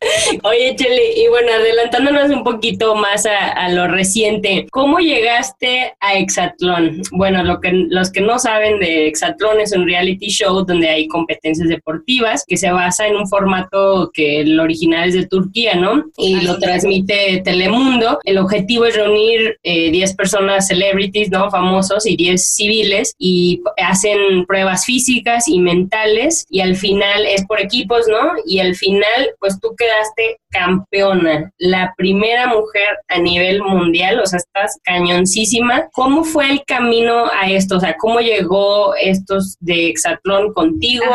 [0.43, 7.01] Oye, Chele, y bueno, adelantándonos un poquito más a, lo reciente, ¿cómo llegaste a Exatlón?
[7.11, 11.07] Bueno, lo que, los que no saben de Exatlón es un reality show donde hay
[11.07, 16.05] competencias deportivas que se basa en un formato que el original es de Turquía, ¿no?
[16.17, 18.19] Y lo transmite Telemundo.
[18.23, 21.49] El objetivo es reunir 10 eh, personas celebrities, ¿no?
[21.49, 27.59] Famosos y 10 civiles y hacen pruebas físicas y mentales y al final es por
[27.59, 28.33] equipos, ¿no?
[28.45, 34.37] Y al final, pues tú quedaste campeona, la primera mujer a nivel mundial, o sea,
[34.37, 35.89] estás cañoncísima.
[35.91, 37.77] ¿Cómo fue el camino a esto?
[37.77, 41.05] O sea, ¿cómo llegó estos de Exatlón contigo?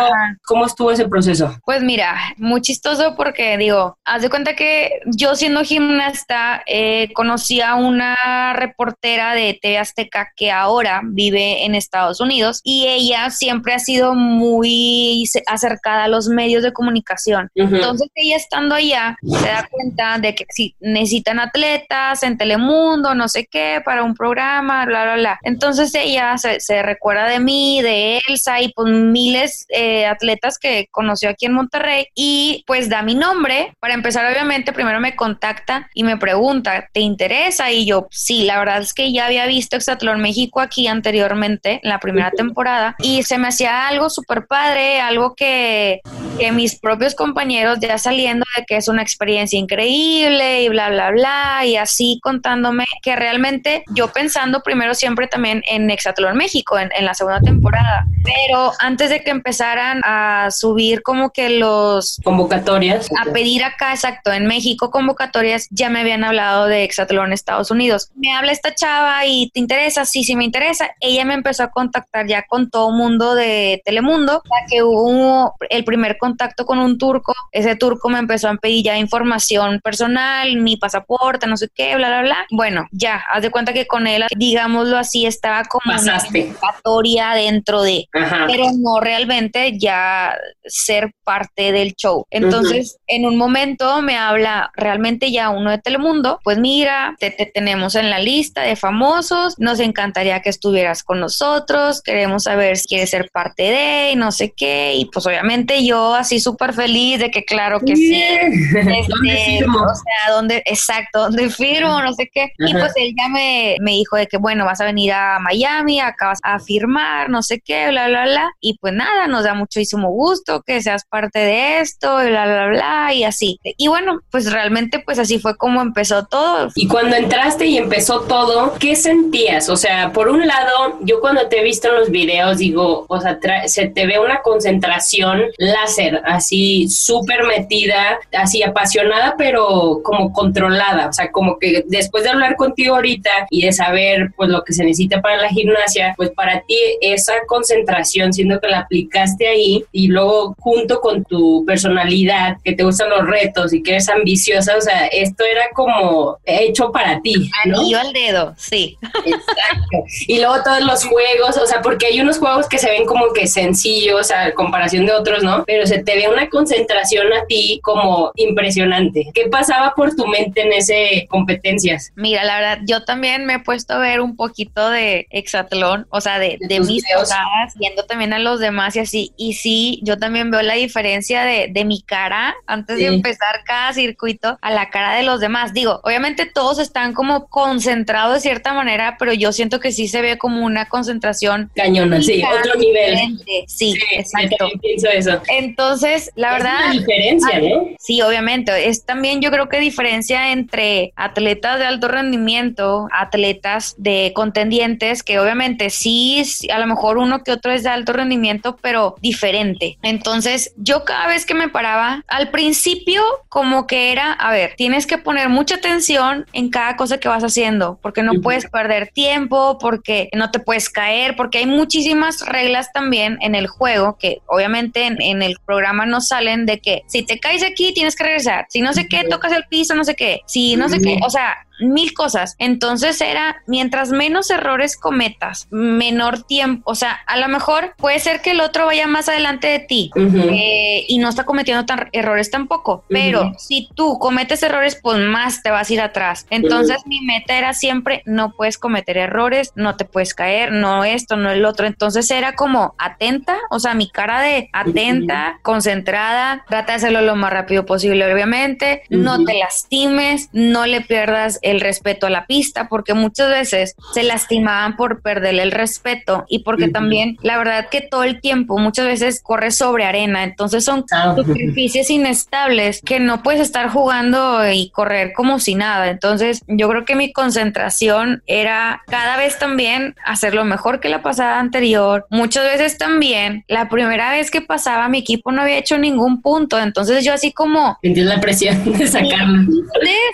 [0.44, 1.56] ¿Cómo estuvo ese proceso?
[1.64, 7.60] Pues mira, muy chistoso porque digo, haz de cuenta que yo siendo gimnasta eh, conocí
[7.60, 13.74] a una reportera de TV Azteca que ahora vive en Estados Unidos y ella siempre
[13.74, 17.50] ha sido muy acercada a los medios de comunicación.
[17.54, 23.28] Entonces ella estando allá se da cuenta de que si necesitan atletas en Telemundo, no
[23.28, 25.38] sé qué, para un programa, bla, bla, bla.
[25.42, 30.88] Entonces ella se, recuerda de mí, de Elsa y pues miles de eh, atletas que
[30.90, 33.74] conoció aquí en Monterrey y pues da mi nombre.
[33.80, 37.70] Para empezar, obviamente, primero me contacta y me pregunta, ¿te interesa?
[37.70, 41.88] Y yo, sí, la verdad es que ya había visto Exatlón México aquí anteriormente, en
[41.88, 46.00] la primera temporada, y se me hacía algo súper padre, algo que,
[46.38, 51.10] que mis propios compañeros ya saliendo de que es una experiencia increíble y bla, bla,
[51.10, 56.90] bla, y así contándome que realmente yo pensando primero siempre también en Exatlón México, en,
[56.96, 62.20] en la segunda temporada, pero antes de que empezaran a subir como que los...
[62.24, 63.08] Convocatorias.
[63.20, 68.10] A pedir acá, exacto, en México convocatorias, ya me habían hablado de Exatlón Estados Unidos.
[68.14, 70.90] Me habla esta chava y te interesa, sí, sí me interesa.
[71.00, 75.84] Ella me empezó a contactar ya con todo mundo de Telemundo, ya que hubo el
[75.84, 80.76] primer contacto con un turco, ese turco me empezó a pedir ya información personal, mi
[80.76, 82.46] pasaporte, no sé qué, bla, bla, bla.
[82.50, 86.44] Bueno, ya, haz de cuenta que con él, digámoslo así, estaba como Pasaste.
[86.44, 92.24] una convocatoria dentro de, pero no realmente ya ser parte del show.
[92.30, 97.94] Entonces, en un momento me habla realmente ya uno de Telemundo, pues mira, te, tenemos
[97.94, 103.10] en la lista de famosos, nos encantaría que estuvieras con nosotros, queremos saber si quieres
[103.10, 107.30] ser parte de, y no sé qué, y pues obviamente yo así súper feliz de
[107.30, 112.72] que claro que sí, este, o sea, ¿dónde, exacto, dónde firmo, no sé qué, y
[112.72, 116.28] pues él ya me, me dijo de que bueno, vas a venir a Miami, acá
[116.28, 120.10] vas a firmar, no sé qué, bla, bla, bla, y pues nada, nos da muchísimo
[120.10, 123.60] gusto que seas parte de esto, bla, bla, bla, y así.
[123.76, 126.47] Y bueno, pues realmente pues así fue como empezó todo.
[126.74, 129.68] Y cuando entraste y empezó todo, ¿qué sentías?
[129.68, 133.20] O sea, por un lado, yo cuando te he visto en los videos digo, o
[133.20, 141.08] sea, se te ve una concentración láser, así súper metida, así apasionada, pero como controlada.
[141.08, 144.72] O sea, como que después de hablar contigo ahorita y de saber pues lo que
[144.72, 149.84] se necesita para la gimnasia, pues para ti esa concentración, siendo que la aplicaste ahí
[149.92, 154.76] y luego junto con tu personalidad, que te gustan los retos y que eres ambiciosa,
[154.76, 157.50] o sea, esto era como hecho para ti.
[157.66, 157.82] ¿no?
[157.98, 158.96] al dedo, sí.
[159.02, 160.04] Exacto.
[160.26, 163.32] Y luego todos los juegos, o sea, porque hay unos juegos que se ven como
[163.32, 165.64] que sencillos a comparación de otros, ¿no?
[165.66, 169.26] Pero se te ve una concentración a ti como impresionante.
[169.34, 172.12] ¿Qué pasaba por tu mente en ese competencias?
[172.14, 176.06] Mira, la verdad, yo también me he puesto a ver un poquito de Exatlón comparación,
[176.10, 177.38] o sea, de, de mis cosas,
[177.76, 179.32] viendo también a los demás y así.
[179.36, 183.92] Y sí, yo también veo la diferencia de, de mi cara antes de empezar cada
[183.92, 185.72] circuito a la cara de los demás.
[185.72, 190.22] Digo, obviamente todos están como concentrados de cierta manera, pero yo siento que sí se
[190.22, 191.70] ve como una concentración.
[191.74, 193.38] Cañona, sí, otro nivel.
[193.66, 194.68] Sí, exacto.
[194.80, 195.40] pienso eso.
[195.48, 196.92] Entonces, la verdad.
[196.92, 197.88] Es diferencia, ¿no?
[197.98, 198.88] Sí, obviamente.
[198.88, 205.38] Es también, yo creo que diferencia entre atletas de alto rendimiento, atletas de contendientes, que
[205.38, 209.98] obviamente sí, a lo mejor uno que otro es de alto rendimiento, pero diferente.
[210.02, 215.06] Entonces, yo cada vez que me paraba, al principio, como que era, a ver, tienes
[215.06, 216.17] que poner mucha atención
[216.52, 220.88] en cada cosa que vas haciendo, porque no puedes perder tiempo, porque no te puedes
[220.90, 226.06] caer, porque hay muchísimas reglas también en el juego que obviamente en, en el programa
[226.06, 229.24] no salen de que si te caes aquí tienes que regresar, si no sé qué,
[229.24, 232.56] tocas el piso, no sé qué, si no sé qué, o sea, mil cosas.
[232.58, 238.40] Entonces era, mientras menos errores cometas, menor tiempo, o sea, a lo mejor puede ser
[238.40, 242.50] que el otro vaya más adelante de ti eh, y no está cometiendo tan, errores
[242.50, 246.46] tampoco, pero si tú cometes errores, pues más te vas a ir atrás.
[246.50, 251.36] Entonces mi meta era siempre, no puedes cometer errores, no te puedes caer, no esto,
[251.36, 251.86] no el otro.
[251.86, 257.36] Entonces era como atenta, o sea, mi cara de atenta, concentrada, trata de hacerlo lo
[257.36, 262.88] más rápido posible, obviamente, no te lastimes, no le pierdas el respeto a la pista,
[262.88, 268.00] porque muchas veces se lastimaban por perder el respeto y porque también la verdad que
[268.00, 271.34] todo el tiempo muchas veces corres sobre arena, entonces son ah.
[271.36, 276.08] superficies inestables que no puedes estar jugando y correr como si nada.
[276.08, 281.58] Entonces yo creo que mi concentración era cada vez también hacerlo mejor que la pasada
[281.58, 282.26] anterior.
[282.30, 286.78] Muchas veces también la primera vez que pasaba mi equipo no había hecho ningún punto,
[286.78, 287.98] entonces yo así como...
[288.02, 289.70] Entiendo la presión de sacarlo.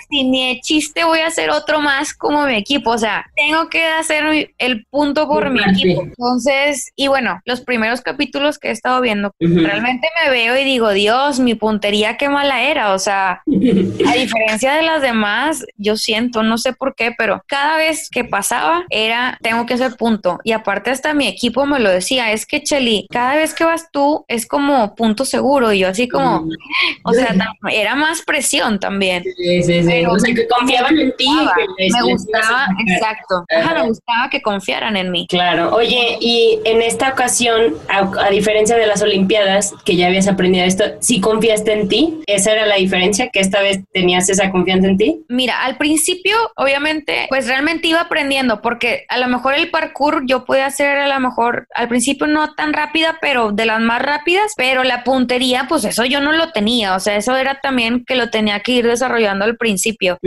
[0.09, 3.85] Si ni chiste voy a hacer otro más como mi equipo, o sea, tengo que
[3.85, 6.03] hacer el punto por mi equipo.
[6.03, 10.91] Entonces, y bueno, los primeros capítulos que he estado viendo, realmente me veo y digo,
[10.91, 13.41] Dios, mi puntería qué mala era, o sea,
[14.07, 18.23] a diferencia de las demás, yo siento, no sé por qué, pero cada vez que
[18.23, 20.39] pasaba era, tengo que hacer punto.
[20.43, 23.89] Y aparte hasta mi equipo me lo decía, es que Cheli, cada vez que vas
[23.91, 26.47] tú es como punto seguro y yo así como,
[27.03, 27.35] o sea,
[27.71, 29.23] era más presión también.
[29.23, 30.05] Sí, sí, sí.
[30.05, 33.45] o sea, que confiaban en me gustaba, exacto.
[33.49, 35.27] me gustaba que confiaran en mí.
[35.27, 35.75] Claro.
[35.75, 40.83] Oye, y en esta ocasión, a, diferencia de las Olimpiadas, que ya habías aprendido esto,
[40.99, 42.21] ¿sí confiaste en ti?
[42.27, 43.29] ¿Esa era la diferencia?
[43.29, 45.23] ¿Que esta vez tenías esa confianza en ti?
[45.29, 50.45] Mira, al principio, obviamente, pues realmente iba aprendiendo, porque a lo mejor el parkour yo
[50.45, 54.53] podía hacer a lo mejor al principio no tan rápida, pero de las más rápidas,
[54.57, 56.95] pero la puntería, pues eso yo no lo tenía.
[56.95, 60.17] O sea, eso era también que lo tenía que ir desarrollando al principio.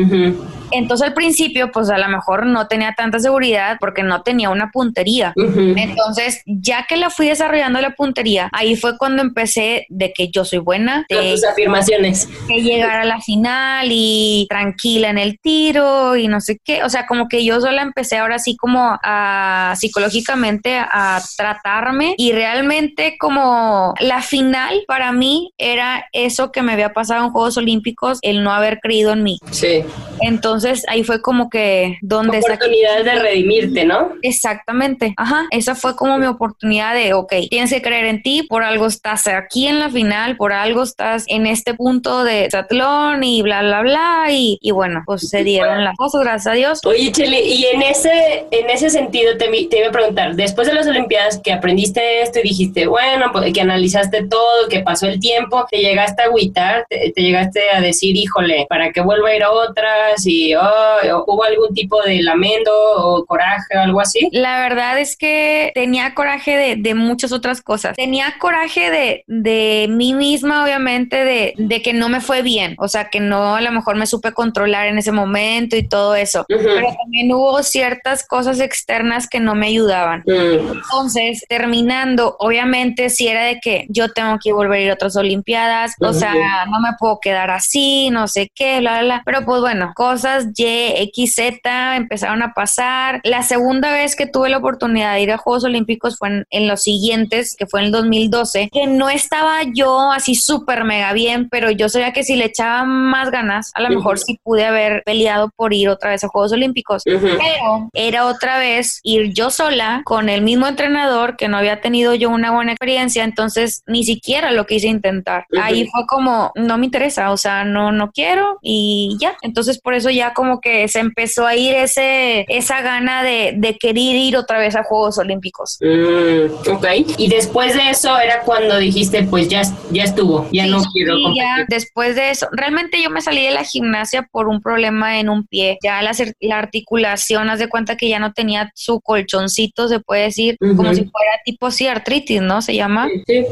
[0.78, 4.70] Entonces al principio, pues a lo mejor no tenía tanta seguridad porque no tenía una
[4.70, 5.32] puntería.
[5.36, 10.44] Entonces, ya que la fui desarrollando la puntería, ahí fue cuando empecé de que yo
[10.44, 11.04] soy buena.
[11.08, 12.28] De, tus afirmaciones.
[12.46, 16.84] De llegar a la final y tranquila en el tiro y no sé qué.
[16.84, 22.32] O sea, como que yo sola empecé ahora sí como a psicológicamente a tratarme y
[22.32, 28.18] realmente como la final para mí era eso que me había pasado en Juegos Olímpicos,
[28.22, 29.38] el no haber creído en mí.
[29.50, 29.82] Sí.
[30.20, 30.57] Entonces
[30.88, 32.38] ahí fue como que donde...
[32.38, 34.12] Oportunidad de redimirte, ¿no?
[34.22, 38.62] Exactamente, ajá, esa fue como mi oportunidad de, ok, tienes que creer en ti, por
[38.62, 43.42] algo estás aquí en la final, por algo estás en este punto de satlón y
[43.42, 46.80] bla, bla, bla, y, y bueno, pues se dieron las cosas, gracias a Dios.
[46.84, 50.74] Oye, Chile, y en ese, en ese sentido te, te iba a preguntar, después de
[50.74, 55.20] las Olimpiadas que aprendiste esto y dijiste, bueno, pues, que analizaste todo, que pasó el
[55.20, 59.42] tiempo, te llegaste a agüitar, te, llegaste a decir, híjole, para que vuelva a ir
[59.42, 64.28] a otras y, oh, ¿Hubo algún tipo de lamento o coraje o algo así?
[64.32, 67.96] La verdad es que tenía coraje de, de muchas otras cosas.
[67.96, 72.74] Tenía coraje de, de mí misma, obviamente, de, de, que no me fue bien.
[72.78, 76.14] O sea, que no a lo mejor me supe controlar en ese momento y todo
[76.14, 76.44] eso.
[76.48, 80.22] Pero también hubo ciertas cosas externas que no me ayudaban.
[80.26, 80.72] Mm.
[80.72, 85.16] Entonces, terminando, obviamente, si era de que yo tengo que volver a ir a otras
[85.16, 89.22] Olimpiadas, o sea, no me puedo quedar así, no sé qué, bla, bla, bla.
[89.24, 91.60] Pero pues bueno, cosas Y, XZ
[91.96, 93.20] empezaron a pasar.
[93.24, 96.82] La segunda vez que tuve la oportunidad de ir a Juegos Olímpicos fue en, los
[96.82, 101.70] siguientes, que fue en el 2012, que no estaba yo así súper mega bien, pero
[101.70, 105.50] yo sabía que si le echaba más ganas, a lo mejor sí pude haber peleado
[105.56, 107.02] por ir otra vez a Juegos Olímpicos.
[107.04, 112.14] Pero era otra vez ir yo sola con el mismo entrenador que no había tenido
[112.14, 115.46] yo una buena experiencia, entonces ni siquiera lo quise intentar.
[115.60, 119.36] Ahí fue como, no me interesa, o sea, no, no quiero y ya.
[119.42, 123.54] Entonces por eso ya ya como que se empezó a ir ese, esa gana de,
[123.56, 125.78] de querer ir otra vez a Juegos Olímpicos.
[125.80, 126.86] Mm, ok.
[127.16, 131.24] Y después de eso era cuando dijiste, pues ya, ya estuvo, ya no quiero sí,
[131.36, 135.28] ya después de eso, realmente yo me salí de la gimnasia por un problema en
[135.28, 135.78] un pie.
[135.82, 140.22] Ya la, la articulación, haz de cuenta que ya no tenía su colchoncito, se puede
[140.24, 142.62] decir, como si fuera tipo sí, artritis, ¿no?
[142.62, 143.08] Se llama.
[143.26, 143.44] Sí.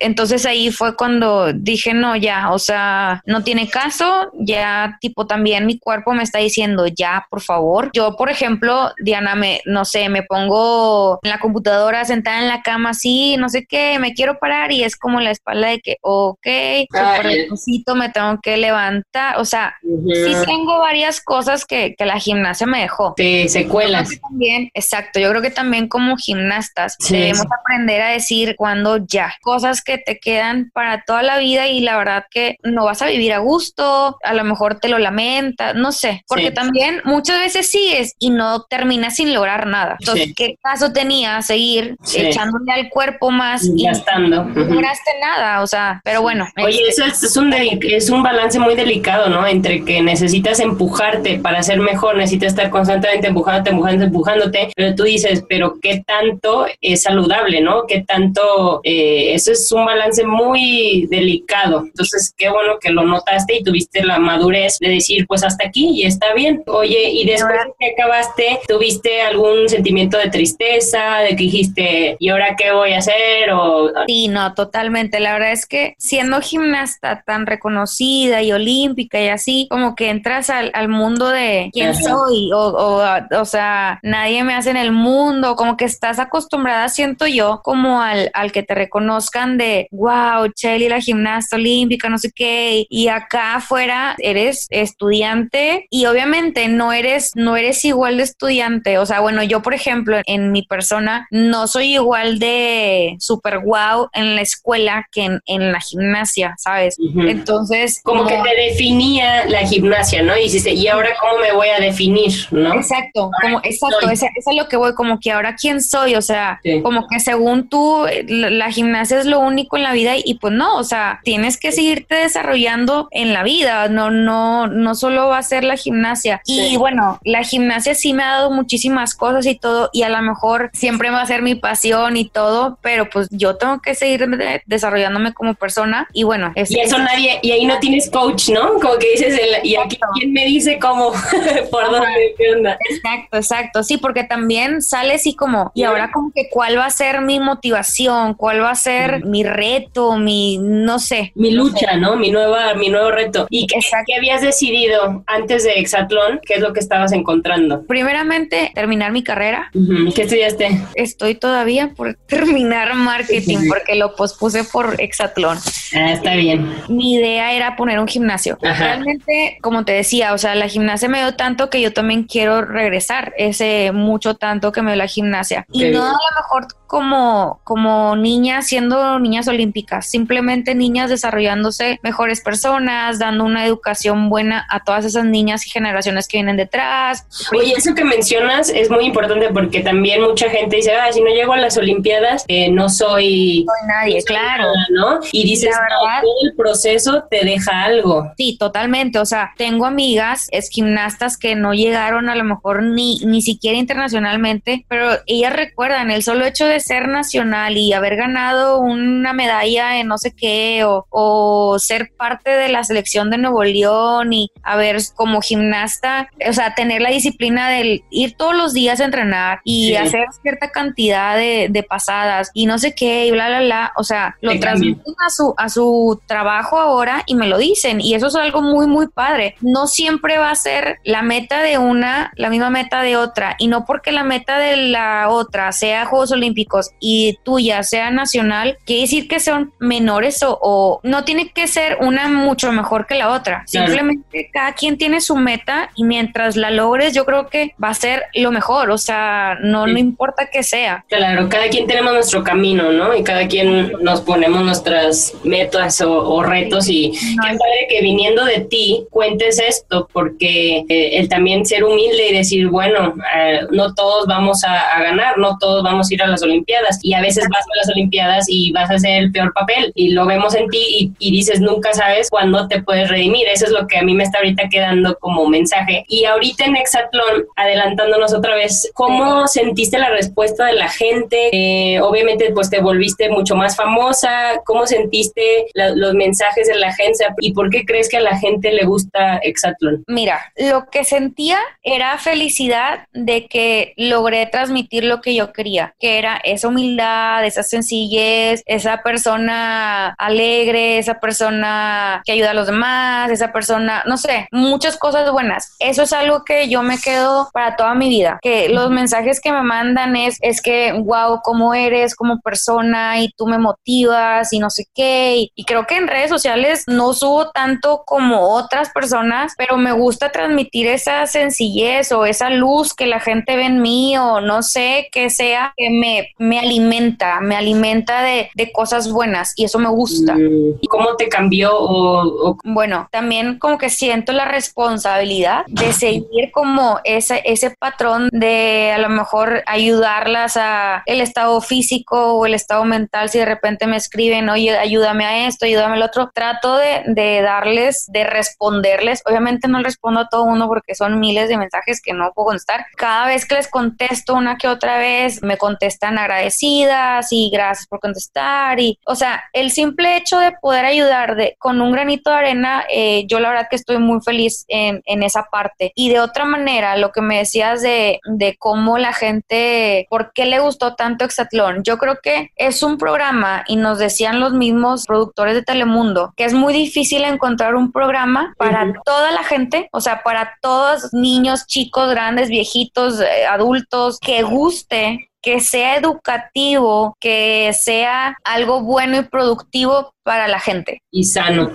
[0.00, 5.66] Entonces ahí fue cuando dije, no, ya, o sea, no tiene caso, ya tipo también
[5.66, 7.90] mi cuerpo me está diciendo, ya, por favor.
[7.92, 12.62] Yo, por ejemplo, Diana, me, no sé, me pongo en la computadora sentada en la
[12.62, 15.96] cama así, no sé qué, me quiero parar y es como la espalda de que,
[16.02, 16.46] ok,
[16.90, 22.18] súper necesito, me tengo que levantar, o sea, sí tengo varias cosas que, que la
[22.18, 23.14] gimnasia me dejó.
[23.16, 24.10] Sí, secuelas.
[24.20, 29.82] También, exacto, yo creo que también como gimnastas debemos aprender a decir cuando ya, cosas
[29.82, 33.32] que te quedan para toda la vida y la verdad que no vas a vivir
[33.32, 38.14] a gusto, a lo mejor te lo lamentas, no sé, porque también muchas veces sigues
[38.18, 39.96] y no terminas sin lograr nada.
[40.00, 44.44] Entonces, ¿qué caso tenía seguir echándole al cuerpo más y gastando?
[44.44, 46.46] No lograste nada, o sea, pero bueno.
[46.62, 49.46] Oye, este eso es, un es un balance muy delicado, ¿no?
[49.46, 55.04] Entre que necesitas empujarte para ser mejor, necesitas estar constantemente empujándote, empujándote, empujándote, pero tú
[55.04, 57.86] dices, pero ¿qué tanto es saludable, ¿no?
[57.86, 58.80] ¿Qué tanto?
[58.84, 61.84] Eh, eso es un balance muy delicado.
[61.84, 65.99] Entonces, qué bueno que lo notaste y tuviste la madurez de decir, pues hasta aquí
[66.00, 66.62] y está bien.
[66.66, 72.28] Oye, y después de que acabaste, ¿tuviste algún sentimiento de tristeza, de que dijiste, ¿y
[72.30, 73.50] ahora qué voy a hacer?
[73.52, 73.90] O...
[74.06, 75.20] Sí, no, totalmente.
[75.20, 80.48] La verdad es que siendo gimnasta tan reconocida y olímpica y así, como que entras
[80.48, 83.02] al, al mundo de quién soy, o, o,
[83.38, 88.00] o, sea, nadie me hace en el mundo, como que estás acostumbrada, siento yo, como
[88.00, 93.08] al, al que te reconozcan de, wow, Chelly, la gimnasta olímpica, no sé qué, y
[93.08, 99.20] acá afuera eres estudiante y obviamente no eres, no eres igual de estudiante, o sea,
[99.20, 104.42] bueno, yo por ejemplo, en mi persona, no soy igual de super wow en la
[104.42, 106.96] escuela que en, en la gimnasia, ¿sabes?
[106.98, 108.00] Entonces...
[108.04, 110.36] Como, que te definía la gimnasia, ¿no?
[110.36, 112.74] Y dices, ¿y ahora cómo me voy a definir, no?
[112.74, 116.60] Exacto, como, exacto, eso es lo que voy, como que ahora quién soy, o sea,
[116.82, 120.52] como que según tú, la, la, gimnasia es lo único en la vida y, pues
[120.52, 125.38] no, o sea, tienes que seguirte desarrollando en la vida, no, no, no solo va
[125.38, 126.42] a ser la gimnasia.
[126.44, 130.20] Y bueno, la gimnasia sí me ha dado muchísimas cosas y todo, y a lo
[130.22, 134.28] mejor siempre va a ser mi pasión y todo, pero pues yo tengo que seguir
[134.66, 136.52] desarrollándome como persona y bueno.
[136.54, 138.74] Es, y eso nadie, y ahí no tienes coach, ¿no?
[138.80, 141.12] Como que dices, el, y aquí quién me dice cómo,
[141.70, 142.76] por dónde, qué onda.
[142.90, 146.90] Exacto, exacto, sí, porque también sale así como, y ahora como que cuál va a
[146.90, 151.32] ser mi motivación, cuál va a ser mi reto, mi, no sé.
[151.34, 152.16] Mi lucha, ¿no?
[152.16, 153.46] Mi nueva, mi nuevo reto.
[153.50, 156.40] ¿Y qué, qué habías decidido antes de Exatlón?
[156.44, 157.82] ¿Qué es lo que estabas encontrando?
[157.86, 159.70] Primeramente, terminar mi carrera.
[160.14, 160.80] ¿Qué estudiaste?
[160.94, 165.58] Estoy todavía por terminar marketing porque lo pospuse por Exatlón.
[165.94, 166.72] Ah, está bien.
[166.88, 168.58] Mi idea era poner un gimnasio.
[168.60, 172.62] Realmente, como te decía, o sea, la gimnasia me dio tanto que yo también quiero
[172.62, 175.66] regresar ese mucho tanto que me dio la gimnasia.
[175.72, 182.40] y no a lo mejor como, como niñas siendo niñas olímpicas, simplemente niñas desarrollándose mejores
[182.40, 187.28] personas, dando una educación buena a todas esas niñas y generaciones que vienen detrás.
[187.56, 191.30] Oye, eso que mencionas es muy importante porque también mucha gente dice, ah, si no
[191.30, 193.64] llego a las Olimpiadas, eh, no soy...
[193.68, 194.64] No soy nadie, no soy claro.
[194.64, 195.20] Nada, ¿no?
[195.30, 198.32] Y dices, verdad, todo el proceso te deja algo.
[198.36, 199.20] Sí, totalmente.
[199.20, 203.78] O sea, tengo amigas, es gimnastas que no llegaron a lo mejor ni, ni siquiera
[203.78, 209.98] internacionalmente, pero ellas recuerdan el solo hecho de ser nacional y haber ganado una medalla
[209.98, 214.50] en no sé qué o, o, ser parte de la selección de Nuevo León y
[214.62, 219.60] haber como gimnasta, o sea, tener la disciplina del ir todos los días a entrenar
[219.64, 219.96] y sí.
[219.96, 224.04] hacer cierta cantidad de, de, pasadas y no sé qué y bla, bla, bla, o
[224.04, 228.28] sea, lo transmiten a su, a su trabajo ahora y me lo dicen y eso
[228.28, 229.54] es algo muy, muy padre.
[229.60, 233.68] No siempre va a ser la meta de una, la misma meta de otra y
[233.68, 239.02] no porque la meta de la otra sea Juegos Olímpicos y tuya sea nacional, quiere
[239.02, 243.30] decir que son menores o, o, no tiene que ser una mucho mejor que la
[243.30, 243.64] otra.
[243.70, 243.86] Claro.
[243.86, 247.94] Simplemente cada quien tiene su meta y mientras la logres yo creo que va a
[247.94, 249.92] ser lo mejor, o sea, no, sí.
[249.92, 251.04] no importa que sea.
[251.08, 253.14] Claro, cada quien tenemos nuestro camino, ¿no?
[253.14, 258.00] Y cada quien nos ponemos nuestras metas o, o retos y no, qué padre que
[258.02, 263.60] viniendo de ti cuentes esto, porque eh, el también ser humilde y decir, bueno, eh,
[263.70, 266.98] no todos vamos a, a, ganar, no todos vamos a ir a las Olimpiadas Olimpiadas
[267.02, 270.10] y a veces vas a las Olimpiadas y vas a hacer el peor papel y
[270.10, 273.46] lo vemos en ti y, dices nunca sabes cuándo te puedes redimir.
[273.48, 276.04] Eso es lo que a mí me está ahorita quedando como mensaje.
[276.08, 281.50] Y ahorita en Exatlón, adelantándonos otra vez, ¿cómo sentiste la respuesta de la gente?
[281.52, 284.60] Eh, obviamente pues te volviste mucho más famosa.
[284.64, 288.72] ¿Cómo sentiste los mensajes de la gente y por qué crees que a la gente
[288.72, 290.04] le gusta Exatlón?
[290.06, 296.18] Mira, lo que sentía era felicidad de que logré transmitir lo que yo quería, que
[296.18, 303.30] era esa humildad, esa sencillez, esa persona alegre, esa persona que ayuda a los demás,
[303.30, 305.76] esa persona, no sé, muchas cosas buenas.
[305.78, 309.52] Eso es algo que yo me quedo para toda mi vida, que los mensajes que
[309.52, 314.58] me mandan es, es que, wow, cómo eres como persona y tú me motivas y
[314.58, 315.48] no sé qué.
[315.54, 320.32] Y, creo que en redes sociales no subo tanto como otras personas, pero me gusta
[320.32, 325.08] transmitir esa sencillez o esa luz que la gente ve en mí o no sé
[325.12, 329.90] qué sea que me, me alimenta, me alimenta de, de cosas buenas y eso me
[329.90, 330.36] gusta.
[330.80, 331.70] ¿Y cómo te cambió?
[331.72, 338.92] O, Bueno, también como que siento la responsabilidad de seguir como ese, ese patrón de
[338.94, 343.86] a lo mejor ayudarlas a el estado físico o el estado mental si de repente
[343.86, 346.30] me escriben, oye, ayúdame a esto, ayúdame al otro.
[346.34, 349.22] Trato de, de darles, de responderles.
[349.26, 352.86] Obviamente no respondo a todo uno porque son miles de mensajes que no puedo contestar.
[352.96, 358.00] Cada vez que les contesto una que otra vez, me contestan agradecidas y gracias por
[358.00, 358.80] contestar.
[358.80, 362.84] Y, o sea, el simple hecho de poder ayudar de, con un granito de arena,
[362.92, 365.92] eh, yo la verdad que estoy muy feliz en, en, esa parte.
[365.94, 370.46] Y de otra manera, lo que me decías de, de cómo la gente, por qué
[370.46, 375.06] le gustó tanto Exatlón, yo creo que es un programa y nos decían los mismos
[375.06, 376.00] productores de Telemundo
[376.36, 381.12] que es muy difícil encontrar un programa para toda la gente, o sea, para todos
[381.12, 389.18] niños, chicos, grandes, viejitos, eh, adultos, que guste que sea educativo, que sea algo bueno
[389.18, 391.02] y productivo para la gente.
[391.10, 391.70] Y sano.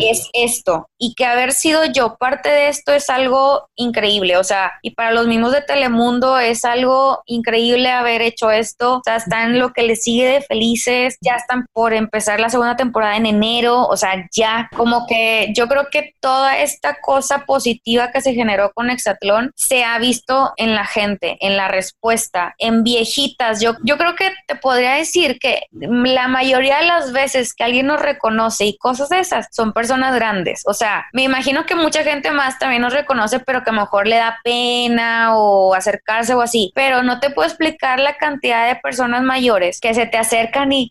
[0.00, 0.88] Es esto.
[0.98, 4.36] Y que haber sido yo parte de esto es algo increíble.
[4.36, 8.96] O sea, y para los mismos de Telemundo es algo increíble haber hecho esto.
[8.96, 11.16] O sea, están lo que les sigue de felices.
[11.20, 13.86] Ya están por empezar la segunda temporada en enero.
[13.86, 18.72] O sea, ya como que yo creo que toda esta cosa positiva que se generó
[18.74, 23.60] con Exatlón se ha visto en la gente, en la respuesta, en viejitas.
[23.60, 27.89] Yo, yo creo que te podría decir que la mayoría de las veces que alguien
[27.90, 30.62] nos reconoce y cosas de esas, son personas grandes.
[30.66, 33.80] O sea, me imagino que mucha gente más también nos reconoce, pero que a lo
[33.80, 36.72] mejor le da pena o acercarse o así.
[36.74, 40.90] Pero no te puedo explicar la cantidad de personas mayores que se te acercan y,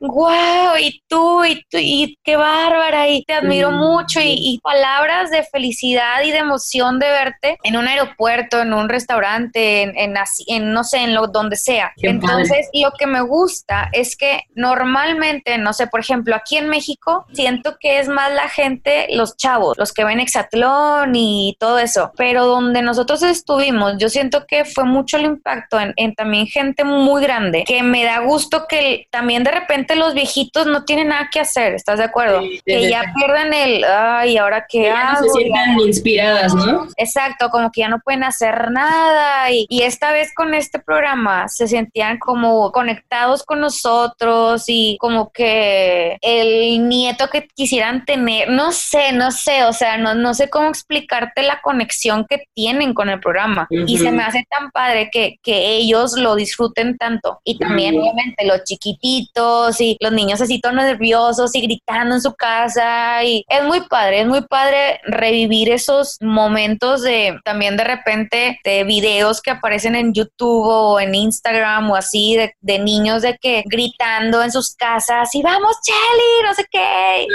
[0.00, 0.76] ¡guau!
[0.78, 5.44] Y tú, y tú, y qué bárbara, y te admiro mm, mucho, y, palabras de
[5.44, 10.14] felicidad y de emoción de verte en un aeropuerto, en un restaurante, en, en,
[10.48, 11.92] en no sé, en lo donde sea.
[11.96, 17.26] Entonces, lo que me gusta es que normalmente, no sé, por ejemplo, aquí en México
[17.32, 22.12] siento que es más la gente, los chavos, los que ven Exatlón y todo eso,
[22.16, 27.22] pero donde nosotros estuvimos, yo siento que fue mucho el impacto en, también gente muy
[27.22, 31.40] grande, que me da gusto que también de repente los viejitos no tienen nada que
[31.40, 32.42] hacer, ¿estás de acuerdo?
[32.64, 35.24] que ya pierden el, ay, ahora qué hago.
[35.24, 36.86] se sientan inspiradas, ¿no?
[36.96, 41.48] Exacto, como que ya no pueden hacer nada y, y esta vez con este programa
[41.48, 48.72] se sentían como conectados con nosotros y como que el nieto que quisieran tener, no
[48.72, 53.08] sé, no sé, o sea, no, no sé cómo explicarte la conexión que tienen con
[53.08, 53.68] el programa.
[53.70, 57.40] Y se me hace tan padre que, que ellos lo disfruten tanto.
[57.44, 62.34] Y también, obviamente, los chiquititos y los niños así todos nerviosos y gritando en su
[62.34, 63.22] casa.
[63.22, 68.82] Y es muy padre, es muy padre revivir esos momentos de también de repente de
[68.82, 73.62] videos que aparecen en YouTube o en Instagram o así de, de niños de que
[73.66, 75.76] gritando en sus casas y vamos,
[76.46, 77.26] No sé qué.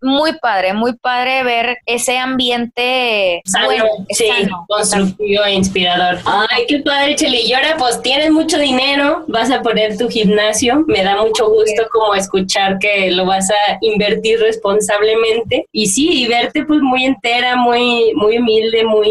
[0.00, 3.68] muy padre, muy padre ver ese ambiente sano,
[4.10, 4.28] sí,
[4.68, 6.18] constructivo e inspirador.
[6.24, 7.42] Ay, qué padre, Cheli.
[7.42, 10.84] Y ahora, pues tienes mucho dinero, vas a poner tu gimnasio.
[10.86, 15.66] Me da mucho gusto como escuchar que lo vas a invertir responsablemente.
[15.72, 19.10] Y sí, y verte pues muy entera, muy, muy humilde, muy,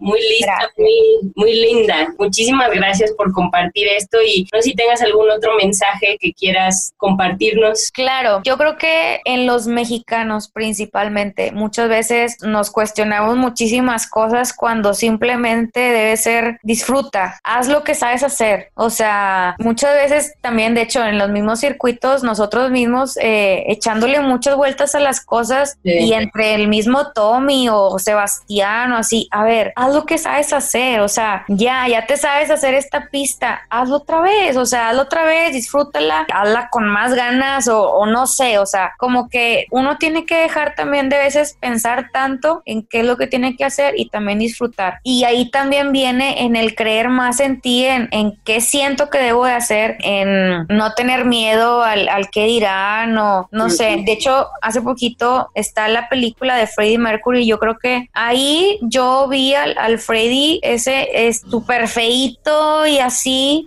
[0.00, 2.14] muy lista, muy, muy linda.
[2.18, 6.92] Muchísimas gracias por compartir esto y no sé si tengas algún otro mensaje que quieras
[6.96, 14.06] compartirnos Pues claro, yo creo que en los mexicanos principalmente muchas veces nos cuestionamos muchísimas
[14.06, 18.70] cosas cuando simplemente debe ser disfruta, haz lo que sabes hacer.
[18.74, 24.20] O sea, muchas veces también, de hecho, en los mismos circuitos, nosotros mismos eh, echándole
[24.20, 29.42] muchas vueltas a las cosas y entre el mismo Tommy o Sebastián o así, a
[29.42, 33.62] ver, haz lo que sabes hacer, o sea, ya, ya te sabes hacer esta pista,
[33.68, 38.26] hazlo otra vez, o sea, hazlo otra vez, disfrútala, hazla con más ganas o, no
[38.26, 42.86] sé, o sea, como que uno tiene que dejar también de veces pensar tanto en
[42.86, 44.98] qué es lo que tiene que hacer y también disfrutar.
[45.02, 49.18] Y ahí también viene en el creer más en ti, en, en qué siento que
[49.18, 54.02] debo de hacer, en no tener miedo al, al qué dirán o no sé.
[54.04, 57.46] De hecho, hace poquito está la película de Freddie Mercury.
[57.46, 63.66] Yo creo que ahí yo vi al, al Freddie ese es súper feito y así.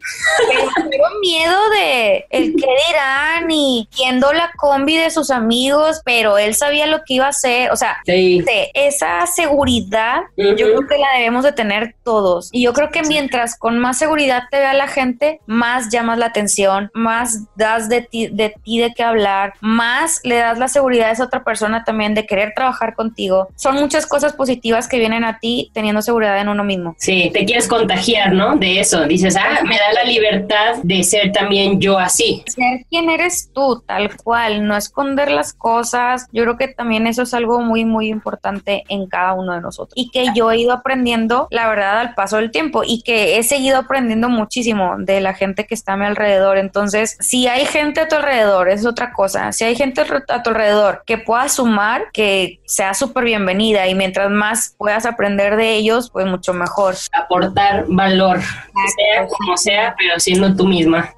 [0.89, 6.55] Pero miedo de el qué dirán y viendo la combi de sus amigos, pero él
[6.55, 7.71] sabía lo que iba a hacer.
[7.71, 12.49] O sea, esa seguridad yo creo que la debemos de tener todos.
[12.51, 16.27] Y yo creo que mientras con más seguridad te vea la gente, más llamas la
[16.27, 21.09] atención, más das de ti de, ti de qué hablar, más le das la seguridad
[21.09, 23.47] a esa otra persona también de querer trabajar contigo.
[23.55, 26.95] Son muchas cosas positivas que vienen a ti teniendo seguridad en uno mismo.
[26.97, 28.55] Sí, te quieres contagiar, ¿no?
[28.55, 29.05] De eso.
[29.05, 32.43] Dices, ah, me da la libertad de ser también yo así.
[32.47, 36.27] Ser quien eres tú, tal cual, no esconder las cosas.
[36.31, 39.93] Yo creo que también eso es algo muy, muy importante en cada uno de nosotros.
[39.95, 43.43] Y que yo he ido aprendiendo, la verdad, al paso del tiempo y que he
[43.43, 46.57] seguido aprendiendo muchísimo de la gente que está a mi alrededor.
[46.57, 49.51] Entonces, si hay gente a tu alrededor, es otra cosa.
[49.51, 54.31] Si hay gente a tu alrededor que pueda sumar, que sea súper bienvenida y mientras
[54.31, 56.95] más puedas aprender de ellos, pues mucho mejor.
[57.11, 61.13] Aportar valor, sea como sea, pero siendo tú misma.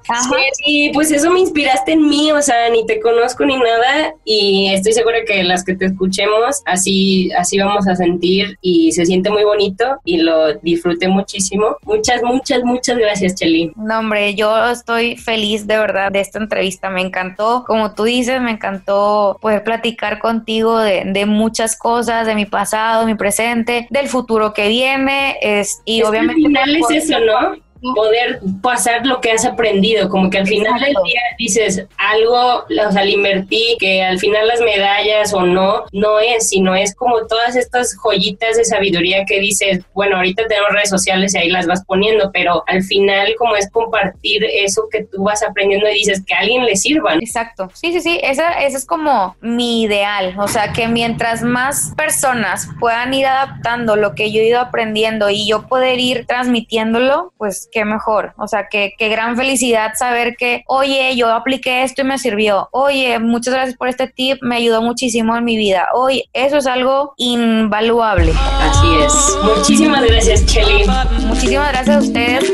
[0.62, 4.70] Sí, pues eso me inspiraste en mí, o sea, ni te conozco ni nada y
[4.72, 9.30] estoy segura que las que te escuchemos, así, así vamos a sentir y se siente
[9.30, 11.76] muy bonito y lo disfruté muchísimo.
[11.84, 13.72] Muchas, muchas, muchas gracias, Cheli.
[13.76, 18.40] No, hombre, yo estoy feliz de verdad de esta entrevista, me encantó, como tú dices,
[18.40, 24.08] me encantó poder platicar contigo de, de muchas cosas, de mi pasado, mi presente, del
[24.08, 26.46] futuro que viene, es, y obviamente...
[26.46, 27.65] Al final es eso, ¿no?
[27.94, 32.92] Poder pasar lo que has aprendido, como que al final del día dices algo, o
[32.92, 37.26] sea, le invertí, que al final las medallas o no, no es, sino es como
[37.26, 41.66] todas estas joyitas de sabiduría que dices, bueno, ahorita tenemos redes sociales y ahí las
[41.66, 46.22] vas poniendo, pero al final como es compartir eso que tú vas aprendiendo y dices
[46.26, 47.14] que a alguien le sirva.
[47.14, 51.92] Exacto, sí, sí, sí, esa, ese es como mi ideal, o sea, que mientras más
[51.96, 57.32] personas puedan ir adaptando lo que yo he ido aprendiendo y yo poder ir transmitiéndolo,
[57.36, 58.32] pues qué mejor.
[58.38, 62.70] O sea, qué, qué gran felicidad saber que, oye, yo apliqué esto y me sirvió.
[62.72, 65.88] Oye, muchas gracias por este tip, me ayudó muchísimo en mi vida.
[65.94, 68.32] Oye, eso es algo invaluable.
[68.62, 69.12] Así es.
[69.42, 70.86] Muchísimas gracias, Chelly.
[71.26, 72.52] Muchísimas gracias a ustedes.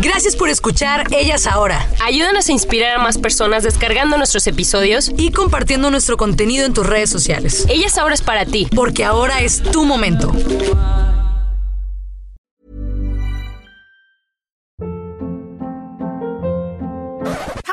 [0.00, 1.84] Gracias por escuchar Ellas Ahora.
[2.04, 6.86] Ayúdanos a inspirar a más personas descargando nuestros episodios y compartiendo nuestro contenido en tus
[6.86, 7.66] redes sociales.
[7.68, 8.68] Ellas Ahora es para ti.
[8.72, 10.32] Porque ahora es tu momento.